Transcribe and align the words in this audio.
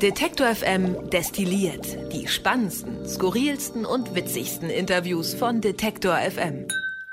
Detektor 0.00 0.46
FM 0.46 1.10
destilliert 1.10 2.10
die 2.10 2.26
spannendsten, 2.26 3.06
skurrilsten 3.06 3.84
und 3.84 4.14
witzigsten 4.14 4.70
Interviews 4.70 5.34
von 5.34 5.60
Detektor 5.60 6.16
FM. 6.16 6.68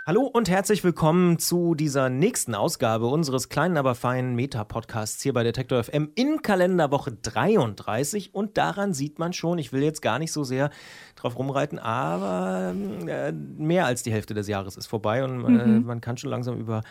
Hallo 0.06 0.22
und 0.22 0.50
herzlich 0.50 0.86
willkommen 0.86 1.38
zu 1.38 1.76
dieser 1.76 2.08
nächsten 2.08 2.56
Ausgabe 2.56 3.08
unseres 3.08 3.50
kleinen, 3.50 3.76
aber 3.76 3.94
feinen 3.94 4.36
Meta-Podcasts 4.36 5.22
hier 5.22 5.34
bei 5.34 5.44
Detektor 5.44 5.84
FM 5.84 6.14
in 6.16 6.42
Kalenderwoche 6.42 7.12
33. 7.12 8.34
Und 8.34 8.58
daran 8.58 8.94
sieht 8.94 9.20
man 9.20 9.34
schon, 9.34 9.58
ich 9.58 9.74
will 9.74 9.84
jetzt 9.84 10.02
gar 10.02 10.18
nicht 10.18 10.32
so 10.32 10.46
sehr 10.46 10.70
drauf 11.18 11.38
rumreiten, 11.38 11.80
aber 11.80 12.74
äh, 13.06 13.34
mehr 13.34 13.86
als 13.86 14.04
die 14.04 14.14
Hälfte 14.14 14.34
des 14.34 14.48
Jahres 14.48 14.78
ist 14.78 14.88
vorbei 14.88 15.26
und 15.26 15.44
äh, 15.44 15.66
mhm. 15.66 15.86
man 15.86 16.00
kann 16.00 16.16
schon 16.16 16.30
langsam 16.30 16.58
über 16.58 16.84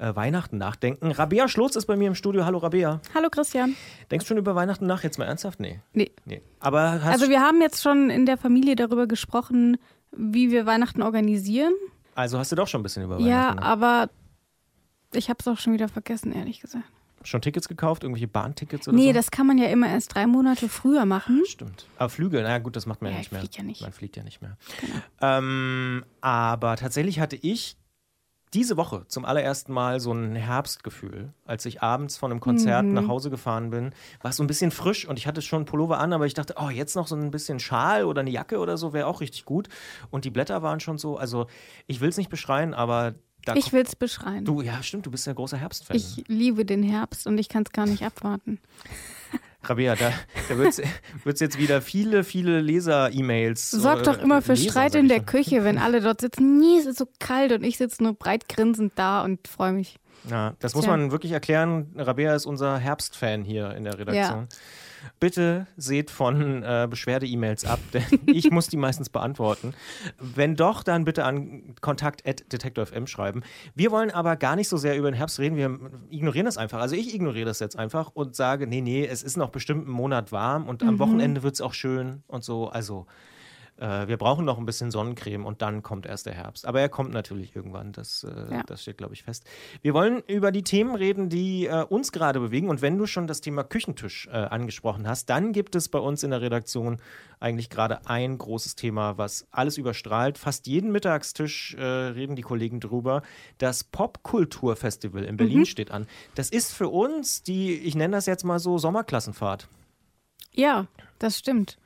äh, 0.00 0.16
Weihnachten 0.16 0.58
nachdenken. 0.58 1.10
Rabea 1.10 1.48
Schlotz 1.48 1.76
ist 1.76 1.86
bei 1.86 1.96
mir 1.96 2.08
im 2.08 2.14
Studio. 2.14 2.44
Hallo 2.44 2.58
Rabea. 2.58 3.00
Hallo 3.14 3.28
Christian. 3.30 3.76
Denkst 4.10 4.24
du 4.24 4.28
schon 4.28 4.38
über 4.38 4.54
Weihnachten 4.54 4.86
nach? 4.86 5.02
Jetzt 5.02 5.18
mal 5.18 5.26
ernsthaft? 5.26 5.60
Nee. 5.60 5.80
Nee. 5.92 6.10
nee. 6.24 6.40
Aber 6.58 7.00
also 7.04 7.28
wir 7.28 7.40
haben 7.40 7.60
jetzt 7.60 7.82
schon 7.82 8.10
in 8.10 8.26
der 8.26 8.38
Familie 8.38 8.76
darüber 8.76 9.06
gesprochen, 9.06 9.76
wie 10.10 10.50
wir 10.50 10.66
Weihnachten 10.66 11.02
organisieren. 11.02 11.74
Also 12.14 12.38
hast 12.38 12.50
du 12.50 12.56
doch 12.56 12.66
schon 12.66 12.80
ein 12.80 12.82
bisschen 12.82 13.04
über 13.04 13.18
Weihnachten. 13.18 13.30
Ja, 13.30 13.62
aber 13.62 14.10
ich 15.12 15.28
habe 15.28 15.38
es 15.40 15.48
auch 15.48 15.58
schon 15.58 15.72
wieder 15.74 15.88
vergessen, 15.88 16.32
ehrlich 16.32 16.60
gesagt. 16.60 16.84
Schon 17.22 17.42
Tickets 17.42 17.68
gekauft? 17.68 18.02
Irgendwelche 18.02 18.28
Bahntickets 18.28 18.88
oder 18.88 18.96
nee, 18.96 19.02
so? 19.02 19.08
Nee, 19.08 19.12
das 19.12 19.30
kann 19.30 19.46
man 19.46 19.58
ja 19.58 19.66
immer 19.66 19.88
erst 19.88 20.14
drei 20.14 20.26
Monate 20.26 20.70
früher 20.70 21.04
machen. 21.04 21.42
Stimmt. 21.46 21.86
Aber 21.98 22.08
Flüge, 22.08 22.40
naja 22.40 22.58
gut, 22.58 22.76
das 22.76 22.86
macht 22.86 23.02
man 23.02 23.10
ja, 23.10 23.16
ja 23.16 23.18
nicht 23.18 23.32
mehr. 23.32 23.40
Fliegt 23.42 23.56
ja 23.58 23.62
nicht. 23.62 23.82
Man 23.82 23.92
fliegt 23.92 24.16
ja 24.16 24.22
nicht 24.22 24.40
mehr. 24.40 24.56
Genau. 24.80 24.94
Ähm, 25.20 26.04
aber 26.22 26.76
tatsächlich 26.76 27.20
hatte 27.20 27.36
ich 27.36 27.76
diese 28.54 28.76
Woche 28.76 29.04
zum 29.06 29.24
allerersten 29.24 29.72
Mal 29.72 30.00
so 30.00 30.12
ein 30.12 30.34
Herbstgefühl, 30.34 31.32
als 31.44 31.64
ich 31.66 31.82
abends 31.82 32.16
von 32.16 32.30
einem 32.30 32.40
Konzert 32.40 32.84
mhm. 32.84 32.94
nach 32.94 33.08
Hause 33.08 33.30
gefahren 33.30 33.70
bin. 33.70 33.92
War 34.22 34.30
es 34.30 34.36
so 34.36 34.42
ein 34.42 34.48
bisschen 34.48 34.70
frisch 34.70 35.06
und 35.06 35.18
ich 35.18 35.26
hatte 35.26 35.42
schon 35.42 35.58
einen 35.58 35.66
Pullover 35.66 35.98
an, 35.98 36.12
aber 36.12 36.26
ich 36.26 36.34
dachte, 36.34 36.54
oh, 36.58 36.68
jetzt 36.68 36.96
noch 36.96 37.06
so 37.06 37.14
ein 37.14 37.30
bisschen 37.30 37.60
Schal 37.60 38.04
oder 38.04 38.20
eine 38.20 38.30
Jacke 38.30 38.58
oder 38.58 38.76
so 38.76 38.92
wäre 38.92 39.06
auch 39.06 39.20
richtig 39.20 39.44
gut. 39.44 39.68
Und 40.10 40.24
die 40.24 40.30
Blätter 40.30 40.62
waren 40.62 40.80
schon 40.80 40.98
so, 40.98 41.16
also 41.16 41.46
ich 41.86 42.00
will 42.00 42.08
es 42.08 42.16
nicht 42.16 42.30
beschreien, 42.30 42.74
aber 42.74 43.14
da 43.44 43.54
ich 43.54 43.72
will 43.72 43.82
es 43.82 43.96
beschreien. 43.96 44.44
Du, 44.44 44.60
ja, 44.60 44.82
stimmt, 44.82 45.06
du 45.06 45.10
bist 45.10 45.26
ja 45.26 45.32
großer 45.32 45.56
Herbstfan. 45.56 45.96
Ich 45.96 46.24
liebe 46.26 46.64
den 46.64 46.82
Herbst 46.82 47.26
und 47.26 47.38
ich 47.38 47.48
kann 47.48 47.62
es 47.62 47.72
gar 47.72 47.86
nicht 47.86 48.04
abwarten. 48.04 48.58
Rabea, 49.62 49.94
da, 49.94 50.12
da 50.48 50.58
wird 50.58 50.78
es 50.78 51.40
jetzt 51.40 51.58
wieder 51.58 51.82
viele, 51.82 52.24
viele 52.24 52.60
Leser-E-Mails. 52.60 53.70
Sorgt 53.70 54.06
doch 54.06 54.18
immer 54.18 54.40
für 54.40 54.54
Leser, 54.54 54.70
Streit 54.70 54.94
in 54.94 55.08
der 55.08 55.20
Küche, 55.20 55.64
wenn 55.64 55.78
alle 55.78 56.00
dort 56.00 56.22
sitzen. 56.22 56.58
Nie, 56.58 56.78
es 56.78 56.86
ist 56.86 56.98
so 56.98 57.06
kalt 57.18 57.52
und 57.52 57.62
ich 57.62 57.76
sitze 57.76 58.02
nur 58.02 58.14
breit 58.14 58.48
grinsend 58.48 58.92
da 58.96 59.22
und 59.22 59.46
freue 59.48 59.72
mich. 59.72 59.98
Ja, 60.28 60.54
das 60.60 60.74
muss 60.74 60.86
man 60.86 61.10
wirklich 61.12 61.32
erklären. 61.32 61.92
Rabea 61.96 62.34
ist 62.34 62.46
unser 62.46 62.78
Herbstfan 62.78 63.42
hier 63.42 63.74
in 63.74 63.84
der 63.84 63.98
Redaktion. 63.98 64.48
Ja. 64.50 64.56
Bitte 65.18 65.66
seht 65.76 66.10
von 66.10 66.62
äh, 66.62 66.86
Beschwerde-E-Mails 66.88 67.64
ab, 67.64 67.78
denn 67.92 68.04
ich 68.26 68.50
muss 68.50 68.68
die 68.68 68.76
meistens 68.76 69.08
beantworten. 69.08 69.74
Wenn 70.18 70.56
doch, 70.56 70.82
dann 70.82 71.04
bitte 71.04 71.24
an 71.24 71.74
kontakt.detektor.fm 71.80 73.06
schreiben. 73.06 73.42
Wir 73.74 73.90
wollen 73.90 74.10
aber 74.10 74.36
gar 74.36 74.56
nicht 74.56 74.68
so 74.68 74.76
sehr 74.76 74.96
über 74.96 75.10
den 75.10 75.16
Herbst 75.16 75.38
reden, 75.38 75.56
wir 75.56 75.78
ignorieren 76.10 76.46
das 76.46 76.58
einfach. 76.58 76.80
Also 76.80 76.96
ich 76.96 77.14
ignoriere 77.14 77.46
das 77.46 77.60
jetzt 77.60 77.78
einfach 77.78 78.10
und 78.14 78.36
sage, 78.36 78.66
nee, 78.66 78.80
nee, 78.80 79.06
es 79.06 79.22
ist 79.22 79.36
noch 79.36 79.50
bestimmt 79.50 79.86
einen 79.86 79.94
Monat 79.94 80.32
warm 80.32 80.68
und 80.68 80.82
mhm. 80.82 80.88
am 80.88 80.98
Wochenende 80.98 81.42
wird 81.42 81.54
es 81.54 81.60
auch 81.60 81.74
schön 81.74 82.22
und 82.26 82.44
so. 82.44 82.68
Also 82.68 83.06
äh, 83.80 84.08
wir 84.08 84.16
brauchen 84.18 84.44
noch 84.44 84.58
ein 84.58 84.66
bisschen 84.66 84.90
Sonnencreme 84.90 85.44
und 85.44 85.62
dann 85.62 85.82
kommt 85.82 86.06
erst 86.06 86.26
der 86.26 86.34
Herbst. 86.34 86.66
Aber 86.66 86.80
er 86.80 86.88
kommt 86.88 87.12
natürlich 87.12 87.56
irgendwann, 87.56 87.92
das, 87.92 88.24
äh, 88.24 88.54
ja. 88.54 88.62
das 88.64 88.82
steht, 88.82 88.98
glaube 88.98 89.14
ich, 89.14 89.22
fest. 89.22 89.44
Wir 89.82 89.94
wollen 89.94 90.22
über 90.26 90.52
die 90.52 90.62
Themen 90.62 90.94
reden, 90.94 91.28
die 91.28 91.66
äh, 91.66 91.84
uns 91.84 92.12
gerade 92.12 92.40
bewegen. 92.40 92.68
Und 92.68 92.82
wenn 92.82 92.98
du 92.98 93.06
schon 93.06 93.26
das 93.26 93.40
Thema 93.40 93.64
Küchentisch 93.64 94.28
äh, 94.28 94.36
angesprochen 94.36 95.08
hast, 95.08 95.30
dann 95.30 95.52
gibt 95.52 95.74
es 95.74 95.88
bei 95.88 95.98
uns 95.98 96.22
in 96.22 96.30
der 96.30 96.42
Redaktion 96.42 96.98
eigentlich 97.40 97.70
gerade 97.70 98.06
ein 98.06 98.36
großes 98.36 98.76
Thema, 98.76 99.16
was 99.16 99.46
alles 99.50 99.78
überstrahlt. 99.78 100.36
Fast 100.36 100.66
jeden 100.66 100.92
Mittagstisch 100.92 101.74
äh, 101.74 101.82
reden 101.82 102.36
die 102.36 102.42
Kollegen 102.42 102.80
drüber. 102.80 103.22
Das 103.56 103.82
Popkulturfestival 103.82 105.24
in 105.24 105.38
Berlin 105.38 105.60
mhm. 105.60 105.64
steht 105.64 105.90
an. 105.90 106.06
Das 106.34 106.50
ist 106.50 106.74
für 106.74 106.88
uns 106.88 107.42
die, 107.42 107.74
ich 107.74 107.94
nenne 107.94 108.16
das 108.16 108.26
jetzt 108.26 108.44
mal 108.44 108.58
so, 108.58 108.76
Sommerklassenfahrt. 108.76 109.68
Ja, 110.52 110.86
das 111.18 111.38
stimmt 111.38 111.78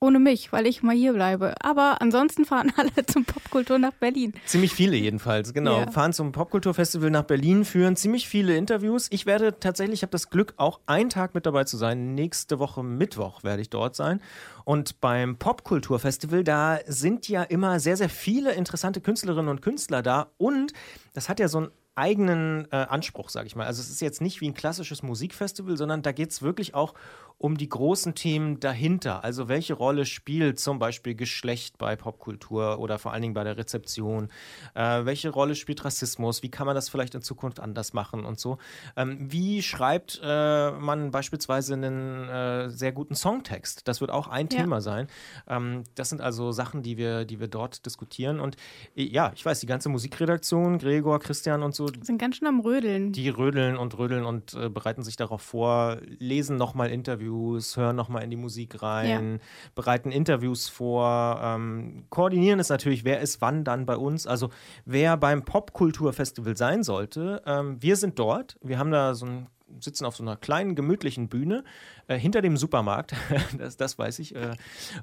ohne 0.00 0.18
mich, 0.18 0.52
weil 0.52 0.66
ich 0.66 0.82
mal 0.82 0.94
hier 0.94 1.12
bleibe. 1.12 1.54
Aber 1.60 2.00
ansonsten 2.00 2.44
fahren 2.44 2.72
alle 2.76 3.06
zum 3.06 3.24
Popkultur 3.24 3.78
nach 3.78 3.92
Berlin. 3.92 4.34
Ziemlich 4.46 4.72
viele 4.72 4.96
jedenfalls, 4.96 5.54
genau. 5.54 5.78
Yeah. 5.78 5.90
Fahren 5.90 6.12
zum 6.12 6.32
Popkulturfestival 6.32 7.10
nach 7.10 7.24
Berlin, 7.24 7.64
führen 7.64 7.96
ziemlich 7.96 8.28
viele 8.28 8.56
Interviews. 8.56 9.08
Ich 9.10 9.26
werde 9.26 9.58
tatsächlich, 9.58 10.00
ich 10.00 10.02
habe 10.02 10.10
das 10.10 10.30
Glück, 10.30 10.54
auch 10.56 10.80
einen 10.86 11.10
Tag 11.10 11.34
mit 11.34 11.46
dabei 11.46 11.64
zu 11.64 11.76
sein. 11.76 12.14
Nächste 12.14 12.58
Woche 12.58 12.82
Mittwoch 12.82 13.42
werde 13.44 13.62
ich 13.62 13.70
dort 13.70 13.96
sein. 13.96 14.20
Und 14.64 15.00
beim 15.00 15.36
Popkulturfestival, 15.36 16.44
da 16.44 16.78
sind 16.86 17.28
ja 17.28 17.42
immer 17.42 17.80
sehr, 17.80 17.96
sehr 17.96 18.08
viele 18.08 18.52
interessante 18.52 19.00
Künstlerinnen 19.00 19.48
und 19.48 19.62
Künstler 19.62 20.02
da. 20.02 20.28
Und 20.36 20.72
das 21.12 21.28
hat 21.28 21.40
ja 21.40 21.48
so 21.48 21.60
ein 21.60 21.68
eigenen 21.96 22.66
äh, 22.72 22.76
Anspruch, 22.76 23.28
sage 23.28 23.46
ich 23.46 23.56
mal. 23.56 23.66
Also 23.66 23.80
es 23.80 23.90
ist 23.90 24.00
jetzt 24.00 24.20
nicht 24.20 24.40
wie 24.40 24.48
ein 24.48 24.54
klassisches 24.54 25.02
Musikfestival, 25.02 25.76
sondern 25.76 26.02
da 26.02 26.12
geht 26.12 26.30
es 26.30 26.42
wirklich 26.42 26.74
auch 26.74 26.94
um 26.94 26.94
die 27.38 27.68
großen 27.68 28.14
Themen 28.14 28.58
dahinter. 28.60 29.22
Also 29.22 29.48
welche 29.48 29.74
Rolle 29.74 30.06
spielt 30.06 30.58
zum 30.58 30.78
Beispiel 30.78 31.14
Geschlecht 31.14 31.76
bei 31.76 31.94
Popkultur 31.94 32.78
oder 32.78 32.98
vor 32.98 33.12
allen 33.12 33.22
Dingen 33.22 33.34
bei 33.34 33.44
der 33.44 33.56
Rezeption? 33.56 34.28
Äh, 34.74 35.04
welche 35.04 35.28
Rolle 35.28 35.54
spielt 35.54 35.84
Rassismus? 35.84 36.42
Wie 36.42 36.50
kann 36.50 36.66
man 36.66 36.74
das 36.74 36.88
vielleicht 36.88 37.14
in 37.14 37.22
Zukunft 37.22 37.60
anders 37.60 37.92
machen 37.92 38.24
und 38.24 38.40
so? 38.40 38.58
Ähm, 38.96 39.30
wie 39.30 39.62
schreibt 39.62 40.20
äh, 40.24 40.70
man 40.70 41.10
beispielsweise 41.10 41.74
einen 41.74 42.28
äh, 42.28 42.70
sehr 42.70 42.92
guten 42.92 43.14
Songtext? 43.14 43.86
Das 43.88 44.00
wird 44.00 44.10
auch 44.10 44.28
ein 44.28 44.48
ja. 44.50 44.60
Thema 44.60 44.80
sein. 44.80 45.08
Ähm, 45.46 45.84
das 45.96 46.08
sind 46.08 46.22
also 46.22 46.50
Sachen, 46.50 46.82
die 46.82 46.96
wir, 46.96 47.26
die 47.26 47.40
wir 47.40 47.48
dort 47.48 47.84
diskutieren. 47.84 48.40
Und 48.40 48.56
äh, 48.96 49.02
ja, 49.04 49.32
ich 49.34 49.44
weiß, 49.44 49.60
die 49.60 49.66
ganze 49.66 49.90
Musikredaktion, 49.90 50.78
Gregor, 50.78 51.18
Christian 51.18 51.62
und 51.62 51.74
so. 51.74 51.88
Sind 52.00 52.18
ganz 52.18 52.36
schön 52.36 52.48
am 52.48 52.60
Rödeln. 52.60 53.12
Die 53.12 53.28
rödeln 53.28 53.76
und 53.76 53.98
rödeln 53.98 54.24
und 54.24 54.54
äh, 54.54 54.70
bereiten 54.70 55.02
sich 55.02 55.16
darauf 55.16 55.42
vor, 55.42 55.98
lesen 56.18 56.56
nochmal 56.56 56.90
Interviews 56.90 57.23
Interviews, 57.24 57.76
hören 57.76 57.96
nochmal 57.96 58.22
in 58.22 58.30
die 58.30 58.36
Musik 58.36 58.82
rein, 58.82 59.32
ja. 59.34 59.38
bereiten 59.74 60.10
Interviews 60.10 60.68
vor, 60.68 61.40
ähm, 61.42 62.04
koordinieren 62.10 62.60
es 62.60 62.68
natürlich, 62.68 63.04
wer 63.04 63.20
ist 63.20 63.40
wann 63.40 63.64
dann 63.64 63.86
bei 63.86 63.96
uns. 63.96 64.26
Also 64.26 64.50
wer 64.84 65.16
beim 65.16 65.44
Popkulturfestival 65.44 66.56
sein 66.56 66.82
sollte, 66.82 67.42
ähm, 67.46 67.78
wir 67.80 67.96
sind 67.96 68.18
dort. 68.18 68.58
Wir 68.62 68.78
haben 68.78 68.90
da 68.90 69.14
so 69.14 69.26
ein 69.26 69.46
sitzen 69.80 70.04
auf 70.04 70.16
so 70.16 70.22
einer 70.22 70.36
kleinen, 70.36 70.74
gemütlichen 70.74 71.28
Bühne 71.28 71.64
äh, 72.06 72.16
hinter 72.16 72.42
dem 72.42 72.56
Supermarkt, 72.56 73.14
das, 73.58 73.76
das 73.76 73.98
weiß 73.98 74.18
ich. 74.20 74.34
Äh, 74.34 74.54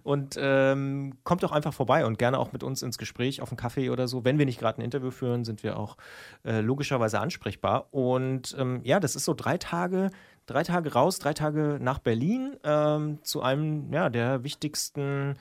und 0.03 0.37
ähm, 0.39 1.17
kommt 1.23 1.43
doch 1.43 1.51
einfach 1.51 1.73
vorbei 1.73 2.05
und 2.05 2.17
gerne 2.17 2.39
auch 2.39 2.53
mit 2.53 2.63
uns 2.63 2.81
ins 2.81 2.97
Gespräch 2.97 3.41
auf 3.41 3.49
einen 3.49 3.57
Kaffee 3.57 3.89
oder 3.89 4.07
so. 4.07 4.23
Wenn 4.23 4.37
wir 4.37 4.45
nicht 4.45 4.59
gerade 4.59 4.79
ein 4.79 4.85
Interview 4.85 5.11
führen, 5.11 5.43
sind 5.43 5.63
wir 5.63 5.77
auch 5.77 5.97
äh, 6.45 6.61
logischerweise 6.61 7.19
ansprechbar. 7.19 7.87
Und 7.91 8.55
ähm, 8.57 8.81
ja, 8.83 8.99
das 8.99 9.15
ist 9.15 9.25
so 9.25 9.33
drei 9.33 9.57
Tage 9.57 10.11
drei 10.45 10.63
Tage 10.63 10.93
raus, 10.93 11.19
drei 11.19 11.33
Tage 11.33 11.77
nach 11.81 11.99
Berlin 11.99 12.57
ähm, 12.63 13.19
zu 13.23 13.41
einem 13.41 13.91
ja, 13.93 14.09
der 14.09 14.43
wichtigsten 14.43 15.35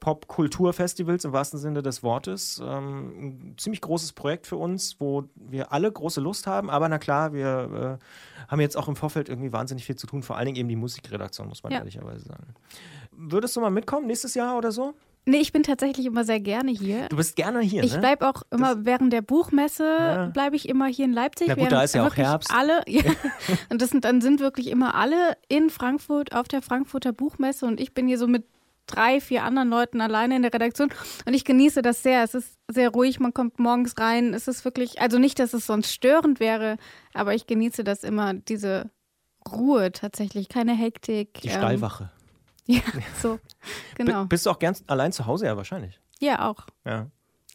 Pop-Kultur-Festivals 0.00 1.24
im 1.24 1.32
wahrsten 1.32 1.58
Sinne 1.58 1.82
des 1.82 2.02
Wortes. 2.02 2.62
Ähm, 2.64 3.52
ein 3.52 3.54
ziemlich 3.56 3.80
großes 3.80 4.12
Projekt 4.12 4.46
für 4.46 4.56
uns, 4.56 5.00
wo 5.00 5.24
wir 5.34 5.72
alle 5.72 5.90
große 5.90 6.20
Lust 6.20 6.46
haben. 6.46 6.70
Aber 6.70 6.88
na 6.88 6.98
klar, 6.98 7.32
wir 7.32 7.98
äh, 7.98 8.48
haben 8.48 8.60
jetzt 8.60 8.76
auch 8.76 8.88
im 8.88 8.96
Vorfeld 8.96 9.28
irgendwie 9.28 9.52
wahnsinnig 9.52 9.84
viel 9.84 9.96
zu 9.96 10.06
tun. 10.06 10.22
Vor 10.22 10.36
allen 10.36 10.46
Dingen 10.46 10.58
eben 10.58 10.68
die 10.68 10.76
Musikredaktion, 10.76 11.48
muss 11.48 11.62
man 11.62 11.72
ja. 11.72 11.78
ehrlicherweise 11.78 12.26
sagen. 12.26 12.54
Würdest 13.10 13.56
du 13.56 13.60
mal 13.60 13.70
mitkommen 13.70 14.06
nächstes 14.06 14.34
Jahr 14.34 14.58
oder 14.58 14.70
so? 14.70 14.94
Nee, 15.28 15.38
ich 15.38 15.52
bin 15.52 15.64
tatsächlich 15.64 16.06
immer 16.06 16.24
sehr 16.24 16.38
gerne 16.38 16.70
hier. 16.70 17.08
Du 17.08 17.16
bist 17.16 17.34
gerne 17.34 17.60
hier, 17.60 17.82
Ich 17.82 17.94
ne? 17.94 17.98
bleibe 17.98 18.28
auch 18.28 18.42
immer 18.50 18.76
das, 18.76 18.84
während 18.84 19.12
der 19.12 19.22
Buchmesse, 19.22 19.84
ja. 19.84 20.26
bleibe 20.26 20.54
ich 20.54 20.68
immer 20.68 20.86
hier 20.86 21.04
in 21.04 21.12
Leipzig. 21.12 21.48
Na 21.48 21.56
gut, 21.56 21.72
da 21.72 21.82
ist 21.82 21.96
ja 21.96 22.06
auch 22.06 22.16
Herbst. 22.16 22.52
Alle, 22.52 22.82
ja. 22.86 23.02
und 23.68 23.82
das 23.82 23.90
sind, 23.90 24.04
dann 24.04 24.20
sind 24.20 24.38
wirklich 24.38 24.68
immer 24.68 24.94
alle 24.94 25.36
in 25.48 25.68
Frankfurt 25.68 26.32
auf 26.32 26.46
der 26.46 26.62
Frankfurter 26.62 27.12
Buchmesse 27.12 27.66
und 27.66 27.80
ich 27.80 27.92
bin 27.92 28.06
hier 28.06 28.18
so 28.18 28.28
mit 28.28 28.44
drei, 28.86 29.20
vier 29.20 29.42
anderen 29.42 29.68
Leuten 29.68 30.00
alleine 30.00 30.36
in 30.36 30.42
der 30.42 30.54
Redaktion 30.54 30.90
und 31.24 31.34
ich 31.34 31.44
genieße 31.44 31.82
das 31.82 32.04
sehr. 32.04 32.22
Es 32.22 32.34
ist 32.34 32.56
sehr 32.68 32.90
ruhig, 32.90 33.18
man 33.18 33.34
kommt 33.34 33.58
morgens 33.58 33.98
rein. 33.98 34.32
Es 34.32 34.46
ist 34.46 34.64
wirklich, 34.64 35.00
also 35.00 35.18
nicht, 35.18 35.40
dass 35.40 35.54
es 35.54 35.66
sonst 35.66 35.92
störend 35.92 36.38
wäre, 36.38 36.76
aber 37.14 37.34
ich 37.34 37.48
genieße 37.48 37.82
das 37.82 38.04
immer, 38.04 38.34
diese 38.34 38.90
Ruhe 39.50 39.90
tatsächlich, 39.90 40.48
keine 40.48 40.74
Hektik. 40.74 41.40
Die 41.40 41.48
ähm, 41.48 41.54
Stallwache. 41.54 42.10
Ja, 42.74 42.80
so, 43.22 43.38
genau. 43.94 44.22
B 44.22 44.28
bist 44.30 44.44
du 44.44 44.50
auch 44.50 44.58
gern 44.58 44.76
allein 44.88 45.12
zu 45.12 45.26
Hause, 45.26 45.46
ja, 45.46 45.56
wahrscheinlich. 45.56 46.00
Ja, 46.18 46.48
auch. 46.48 46.66
Ja. 46.84 47.06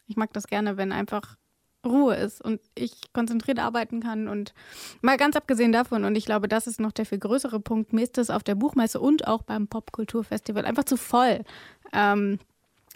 Ich 0.06 0.16
mag 0.16 0.32
das 0.32 0.46
gerne, 0.46 0.78
wenn 0.78 0.90
einfach 0.90 1.36
Ruhe 1.84 2.14
ist 2.14 2.40
und 2.40 2.60
ich 2.74 3.12
konzentriert 3.12 3.58
arbeiten 3.58 4.00
kann. 4.00 4.28
Und 4.28 4.54
mal 5.00 5.16
ganz 5.16 5.36
abgesehen 5.36 5.72
davon, 5.72 6.04
und 6.04 6.16
ich 6.16 6.24
glaube, 6.24 6.48
das 6.48 6.66
ist 6.66 6.80
noch 6.80 6.92
der 6.92 7.06
viel 7.06 7.18
größere 7.18 7.60
Punkt, 7.60 7.92
mir 7.92 8.02
ist 8.02 8.18
das 8.18 8.30
auf 8.30 8.42
der 8.42 8.54
Buchmesse 8.54 9.00
und 9.00 9.26
auch 9.26 9.42
beim 9.42 9.68
Popkulturfestival 9.68 10.64
einfach 10.64 10.84
zu 10.84 10.96
voll. 10.96 11.44
Ähm, 11.92 12.38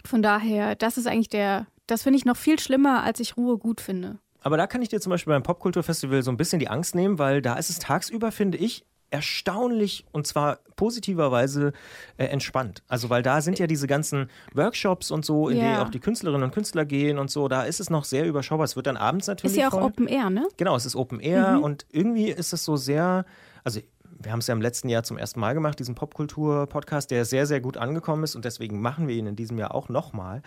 von 0.05 0.21
daher, 0.21 0.75
das 0.75 0.97
ist 0.97 1.07
eigentlich 1.07 1.29
der, 1.29 1.67
das 1.85 2.03
finde 2.03 2.17
ich 2.17 2.25
noch 2.25 2.37
viel 2.37 2.59
schlimmer, 2.59 3.03
als 3.03 3.19
ich 3.19 3.37
Ruhe 3.37 3.57
gut 3.57 3.81
finde. 3.81 4.19
Aber 4.41 4.55
da 4.55 4.67
kann 4.67 4.81
ich 4.81 4.89
dir 4.89 5.01
zum 5.01 5.09
Beispiel 5.09 5.33
beim 5.33 5.43
Popkulturfestival 5.43 6.23
so 6.23 6.31
ein 6.31 6.37
bisschen 6.37 6.59
die 6.59 6.69
Angst 6.69 6.95
nehmen, 6.95 7.19
weil 7.19 7.41
da 7.41 7.55
ist 7.55 7.69
es 7.69 7.79
tagsüber, 7.79 8.31
finde 8.31 8.57
ich, 8.57 8.85
erstaunlich 9.09 10.05
und 10.11 10.27
zwar 10.27 10.59
positiverweise 10.75 11.73
äh, 12.17 12.25
entspannt. 12.25 12.83
Also, 12.87 13.09
weil 13.09 13.23
da 13.23 13.41
sind 13.41 13.59
ja 13.59 13.67
diese 13.67 13.87
ganzen 13.87 14.29
Workshops 14.53 15.11
und 15.11 15.25
so, 15.25 15.49
in 15.49 15.57
ja. 15.57 15.75
die 15.75 15.81
auch 15.81 15.89
die 15.89 15.99
Künstlerinnen 15.99 16.43
und 16.43 16.53
Künstler 16.53 16.85
gehen 16.85 17.17
und 17.17 17.31
so, 17.31 17.47
da 17.47 17.63
ist 17.63 17.79
es 17.79 17.89
noch 17.89 18.03
sehr 18.03 18.25
überschaubar. 18.25 18.65
Es 18.65 18.75
wird 18.75 18.87
dann 18.87 18.97
abends 18.97 19.27
natürlich. 19.27 19.55
Ist 19.55 19.59
ja 19.59 19.67
auch 19.67 19.71
voll. 19.71 19.83
Open 19.83 20.07
Air, 20.07 20.29
ne? 20.29 20.47
Genau, 20.57 20.75
es 20.75 20.85
ist 20.85 20.95
Open 20.95 21.19
Air 21.19 21.57
mhm. 21.57 21.63
und 21.63 21.85
irgendwie 21.91 22.29
ist 22.29 22.53
es 22.53 22.63
so 22.63 22.75
sehr, 22.75 23.25
also 23.63 23.79
wir 24.19 24.31
haben 24.31 24.39
es 24.39 24.47
ja 24.47 24.53
im 24.53 24.61
letzten 24.61 24.89
Jahr 24.89 25.03
zum 25.03 25.17
ersten 25.17 25.39
Mal 25.39 25.53
gemacht, 25.53 25.79
diesen 25.79 25.95
Popkultur-Podcast, 25.95 27.11
der 27.11 27.25
sehr, 27.25 27.45
sehr 27.45 27.61
gut 27.61 27.77
angekommen 27.77 28.23
ist 28.23 28.35
und 28.35 28.45
deswegen 28.45 28.81
machen 28.81 29.07
wir 29.07 29.15
ihn 29.15 29.27
in 29.27 29.35
diesem 29.35 29.57
Jahr 29.57 29.75
auch 29.75 29.89
nochmal. 29.89 30.41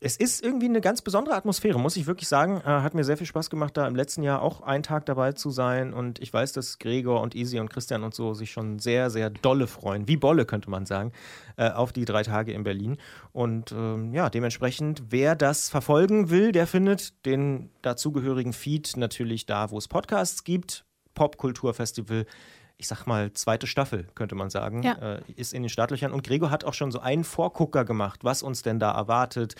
Es 0.00 0.16
ist 0.16 0.44
irgendwie 0.44 0.66
eine 0.66 0.80
ganz 0.80 1.02
besondere 1.02 1.34
Atmosphäre, 1.34 1.78
muss 1.78 1.96
ich 1.96 2.06
wirklich 2.06 2.28
sagen. 2.28 2.60
Äh, 2.60 2.64
hat 2.64 2.94
mir 2.94 3.04
sehr 3.04 3.16
viel 3.16 3.26
Spaß 3.26 3.50
gemacht, 3.50 3.76
da 3.76 3.86
im 3.86 3.96
letzten 3.96 4.22
Jahr 4.22 4.42
auch 4.42 4.60
einen 4.60 4.82
Tag 4.82 5.06
dabei 5.06 5.32
zu 5.32 5.50
sein 5.50 5.92
und 5.92 6.20
ich 6.20 6.32
weiß, 6.32 6.52
dass 6.52 6.78
Gregor 6.78 7.20
und 7.20 7.34
Easy 7.34 7.58
und 7.58 7.70
Christian 7.70 8.04
und 8.04 8.14
so 8.14 8.34
sich 8.34 8.52
schon 8.52 8.78
sehr, 8.78 9.10
sehr 9.10 9.30
dolle 9.30 9.66
freuen, 9.66 10.06
wie 10.08 10.16
Bolle 10.16 10.46
könnte 10.46 10.70
man 10.70 10.86
sagen, 10.86 11.12
äh, 11.56 11.70
auf 11.70 11.92
die 11.92 12.04
drei 12.04 12.22
Tage 12.22 12.52
in 12.52 12.62
Berlin. 12.62 12.96
Und 13.32 13.72
ähm, 13.72 14.12
ja, 14.12 14.30
dementsprechend, 14.30 15.04
wer 15.10 15.34
das 15.34 15.68
verfolgen 15.68 16.30
will, 16.30 16.52
der 16.52 16.66
findet 16.66 17.26
den 17.26 17.70
dazugehörigen 17.82 18.52
Feed 18.52 18.96
natürlich 18.96 19.46
da, 19.46 19.70
wo 19.70 19.78
es 19.78 19.88
Podcasts 19.88 20.44
gibt. 20.44 20.84
Popkulturfestival 21.14 22.26
ich 22.78 22.88
sag 22.88 23.06
mal, 23.06 23.32
zweite 23.32 23.66
Staffel, 23.66 24.06
könnte 24.14 24.34
man 24.34 24.50
sagen, 24.50 24.82
ja. 24.82 24.92
äh, 24.94 25.22
ist 25.34 25.54
in 25.54 25.62
den 25.62 25.70
Startlöchern. 25.70 26.12
Und 26.12 26.26
Gregor 26.26 26.50
hat 26.50 26.64
auch 26.64 26.74
schon 26.74 26.90
so 26.90 27.00
einen 27.00 27.24
Vorgucker 27.24 27.84
gemacht, 27.84 28.22
was 28.22 28.42
uns 28.42 28.62
denn 28.62 28.78
da 28.78 28.92
erwartet, 28.92 29.54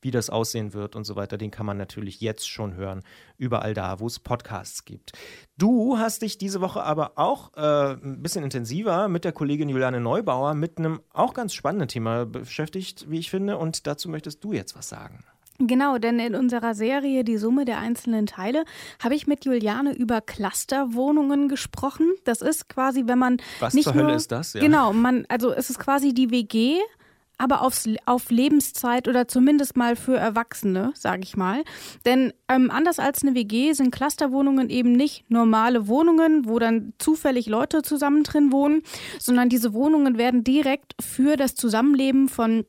wie 0.00 0.10
das 0.10 0.30
aussehen 0.30 0.72
wird 0.72 0.96
und 0.96 1.04
so 1.04 1.14
weiter. 1.14 1.36
Den 1.36 1.50
kann 1.50 1.66
man 1.66 1.76
natürlich 1.76 2.20
jetzt 2.20 2.48
schon 2.48 2.74
hören, 2.74 3.02
überall 3.36 3.74
da, 3.74 4.00
wo 4.00 4.06
es 4.06 4.18
Podcasts 4.18 4.86
gibt. 4.86 5.12
Du 5.58 5.98
hast 5.98 6.22
dich 6.22 6.38
diese 6.38 6.60
Woche 6.62 6.82
aber 6.82 7.12
auch 7.16 7.54
äh, 7.56 7.92
ein 7.92 8.22
bisschen 8.22 8.42
intensiver 8.42 9.08
mit 9.08 9.24
der 9.24 9.32
Kollegin 9.32 9.68
Juliane 9.68 10.00
Neubauer 10.00 10.54
mit 10.54 10.78
einem 10.78 11.00
auch 11.12 11.34
ganz 11.34 11.52
spannenden 11.52 11.88
Thema 11.88 12.24
beschäftigt, 12.24 13.10
wie 13.10 13.18
ich 13.18 13.30
finde. 13.30 13.58
Und 13.58 13.86
dazu 13.86 14.08
möchtest 14.08 14.42
du 14.44 14.54
jetzt 14.54 14.76
was 14.76 14.88
sagen. 14.88 15.24
Genau, 15.58 15.98
denn 15.98 16.18
in 16.18 16.34
unserer 16.34 16.74
Serie 16.74 17.24
Die 17.24 17.36
Summe 17.36 17.64
der 17.64 17.78
einzelnen 17.78 18.26
Teile 18.26 18.64
habe 19.02 19.14
ich 19.14 19.26
mit 19.26 19.44
Juliane 19.44 19.94
über 19.94 20.20
Clusterwohnungen 20.20 21.48
gesprochen. 21.48 22.10
Das 22.24 22.42
ist 22.42 22.68
quasi, 22.68 23.04
wenn 23.06 23.18
man 23.18 23.36
Was 23.60 23.74
nicht 23.74 23.84
zur 23.84 23.94
nur, 23.94 24.04
Hölle 24.04 24.16
ist 24.16 24.32
das? 24.32 24.54
Ja. 24.54 24.60
Genau, 24.60 24.92
man 24.92 25.24
also 25.28 25.52
es 25.52 25.70
ist 25.70 25.78
quasi 25.78 26.14
die 26.14 26.30
WG, 26.30 26.78
aber 27.38 27.62
aufs, 27.62 27.88
auf 28.06 28.30
Lebenszeit 28.30 29.08
oder 29.08 29.26
zumindest 29.26 29.76
mal 29.76 29.96
für 29.96 30.16
Erwachsene, 30.16 30.92
sage 30.94 31.22
ich 31.24 31.36
mal. 31.36 31.64
Denn 32.06 32.32
ähm, 32.48 32.70
anders 32.70 32.98
als 32.98 33.22
eine 33.22 33.34
WG 33.34 33.72
sind 33.72 33.90
Clusterwohnungen 33.92 34.70
eben 34.70 34.92
nicht 34.92 35.28
normale 35.28 35.88
Wohnungen, 35.88 36.46
wo 36.46 36.58
dann 36.60 36.92
zufällig 36.98 37.46
Leute 37.46 37.82
zusammen 37.82 38.22
drin 38.22 38.52
wohnen, 38.52 38.82
sondern 39.18 39.48
diese 39.48 39.74
Wohnungen 39.74 40.18
werden 40.18 40.44
direkt 40.44 40.94
für 41.00 41.36
das 41.36 41.54
Zusammenleben 41.56 42.28
von 42.28 42.64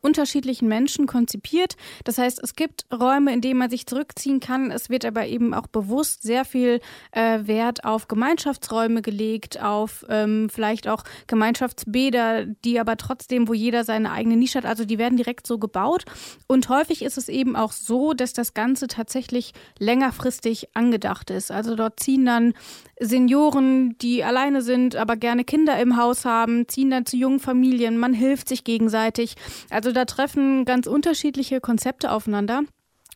unterschiedlichen 0.00 0.68
Menschen 0.68 1.06
konzipiert. 1.06 1.76
Das 2.04 2.18
heißt, 2.18 2.40
es 2.42 2.54
gibt 2.54 2.86
Räume, 2.92 3.32
in 3.32 3.40
denen 3.40 3.58
man 3.58 3.70
sich 3.70 3.86
zurückziehen 3.86 4.40
kann. 4.40 4.70
Es 4.70 4.90
wird 4.90 5.04
aber 5.04 5.26
eben 5.26 5.54
auch 5.54 5.66
bewusst 5.66 6.22
sehr 6.22 6.44
viel 6.44 6.80
äh, 7.12 7.40
Wert 7.46 7.84
auf 7.84 8.08
Gemeinschaftsräume 8.08 9.02
gelegt, 9.02 9.62
auf 9.62 10.04
ähm, 10.08 10.48
vielleicht 10.50 10.88
auch 10.88 11.04
Gemeinschaftsbäder, 11.26 12.46
die 12.46 12.80
aber 12.80 12.96
trotzdem, 12.96 13.48
wo 13.48 13.54
jeder 13.54 13.84
seine 13.84 14.12
eigene 14.12 14.36
Nische 14.36 14.58
hat. 14.58 14.66
Also 14.66 14.84
die 14.84 14.98
werden 14.98 15.16
direkt 15.16 15.46
so 15.46 15.58
gebaut. 15.58 16.04
Und 16.46 16.68
häufig 16.68 17.02
ist 17.02 17.18
es 17.18 17.28
eben 17.28 17.56
auch 17.56 17.72
so, 17.72 18.12
dass 18.12 18.32
das 18.32 18.54
Ganze 18.54 18.86
tatsächlich 18.86 19.52
längerfristig 19.78 20.68
angedacht 20.74 21.30
ist. 21.30 21.50
Also 21.50 21.74
dort 21.74 22.00
ziehen 22.00 22.26
dann 22.26 22.54
Senioren, 23.00 23.96
die 23.98 24.24
alleine 24.24 24.62
sind, 24.62 24.96
aber 24.96 25.16
gerne 25.16 25.44
Kinder 25.44 25.78
im 25.80 25.96
Haus 25.96 26.24
haben, 26.24 26.66
ziehen 26.68 26.90
dann 26.90 27.06
zu 27.06 27.16
jungen 27.16 27.40
Familien. 27.40 27.98
Man 27.98 28.12
hilft 28.12 28.48
sich 28.48 28.64
gegenseitig. 28.64 29.36
Also 29.78 29.92
da 29.92 30.06
treffen 30.06 30.64
ganz 30.64 30.88
unterschiedliche 30.88 31.60
Konzepte 31.60 32.10
aufeinander. 32.10 32.62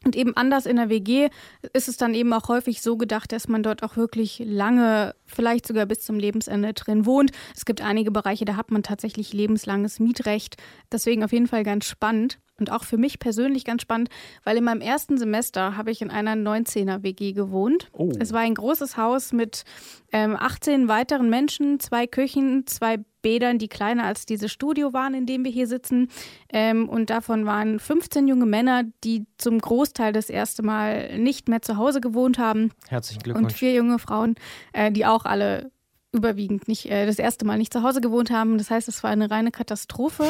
Und 0.05 0.15
eben 0.15 0.37
anders 0.37 0.65
in 0.65 0.77
der 0.77 0.89
WG 0.89 1.29
ist 1.73 1.89
es 1.89 1.97
dann 1.97 2.15
eben 2.15 2.33
auch 2.33 2.47
häufig 2.47 2.83
so 2.83 2.97
gedacht, 2.97 3.33
dass 3.33 3.49
man 3.49 3.65
dort 3.65 3.83
auch 3.83 3.97
wirklich 3.97 4.41
lange, 4.45 5.17
vielleicht 5.27 5.67
sogar 5.67 5.87
bis 5.87 6.05
zum 6.05 6.21
Lebensende 6.21 6.73
drin 6.73 7.05
wohnt. 7.05 7.33
Es 7.57 7.65
gibt 7.65 7.83
einige 7.83 8.13
Bereiche, 8.13 8.45
da 8.45 8.55
hat 8.55 8.71
man 8.71 8.85
tatsächlich 8.85 9.33
lebenslanges 9.33 9.99
Mietrecht. 9.99 10.57
Deswegen 10.93 11.25
auf 11.25 11.33
jeden 11.33 11.49
Fall 11.49 11.65
ganz 11.65 11.85
spannend 11.85 12.39
und 12.61 12.71
auch 12.71 12.85
für 12.85 12.97
mich 12.97 13.19
persönlich 13.19 13.65
ganz 13.65 13.83
spannend, 13.83 14.09
weil 14.45 14.57
in 14.57 14.63
meinem 14.63 14.83
ersten 14.83 15.19
Semester 15.19 15.77
habe 15.77 15.91
ich 15.91 16.01
in 16.01 16.11
einer 16.11 16.35
19er 16.35 17.03
WG 17.03 17.33
gewohnt. 17.33 17.89
Oh. 17.93 18.13
Es 18.21 18.33
war 18.33 18.43
ein 18.43 18.55
großes 18.55 18.97
Haus 18.97 19.33
mit 19.33 19.65
ähm, 20.13 20.37
18 20.39 20.87
weiteren 20.87 21.29
Menschen, 21.29 21.81
zwei 21.81 22.07
Küchen, 22.07 22.69
zwei 22.69 22.99
Bädern, 23.23 23.59
die 23.59 23.69
kleiner 23.69 24.05
als 24.05 24.27
dieses 24.27 24.53
Studio 24.53 24.93
waren, 24.93 25.15
in 25.15 25.27
dem 25.27 25.45
wir 25.45 25.51
hier 25.51 25.67
sitzen. 25.67 26.09
Ähm, 26.53 26.89
und 26.89 27.11
davon 27.11 27.47
waren 27.47 27.79
15 27.79 28.29
junge 28.29 28.47
Männer, 28.47 28.85
die 29.05 29.27
zum 29.39 29.59
Großteil 29.61 30.13
das 30.13 30.29
erste 30.29 30.63
Mal 30.63 31.19
nicht 31.19 31.49
mehr 31.49 31.63
zu 31.63 31.77
Hause 31.77 32.01
gewohnt 32.01 32.39
haben. 32.39 32.71
Herzlichen 32.89 33.23
Glückwunsch. 33.23 33.53
Und 33.53 33.59
vier 33.59 33.73
junge 33.73 33.99
Frauen, 33.99 34.35
äh, 34.73 34.93
die 34.93 35.07
auch 35.07 35.25
alle 35.25 35.71
überwiegend 36.13 36.69
nicht 36.69 36.91
äh, 36.91 37.07
das 37.07 37.19
erste 37.19 37.47
Mal 37.47 37.57
nicht 37.57 37.73
zu 37.73 37.83
Hause 37.83 38.01
gewohnt 38.01 38.31
haben. 38.31 38.59
Das 38.59 38.71
heißt, 38.71 38.87
es 38.87 39.03
war 39.03 39.11
eine 39.11 39.31
reine 39.31 39.51
Katastrophe. 39.51 40.27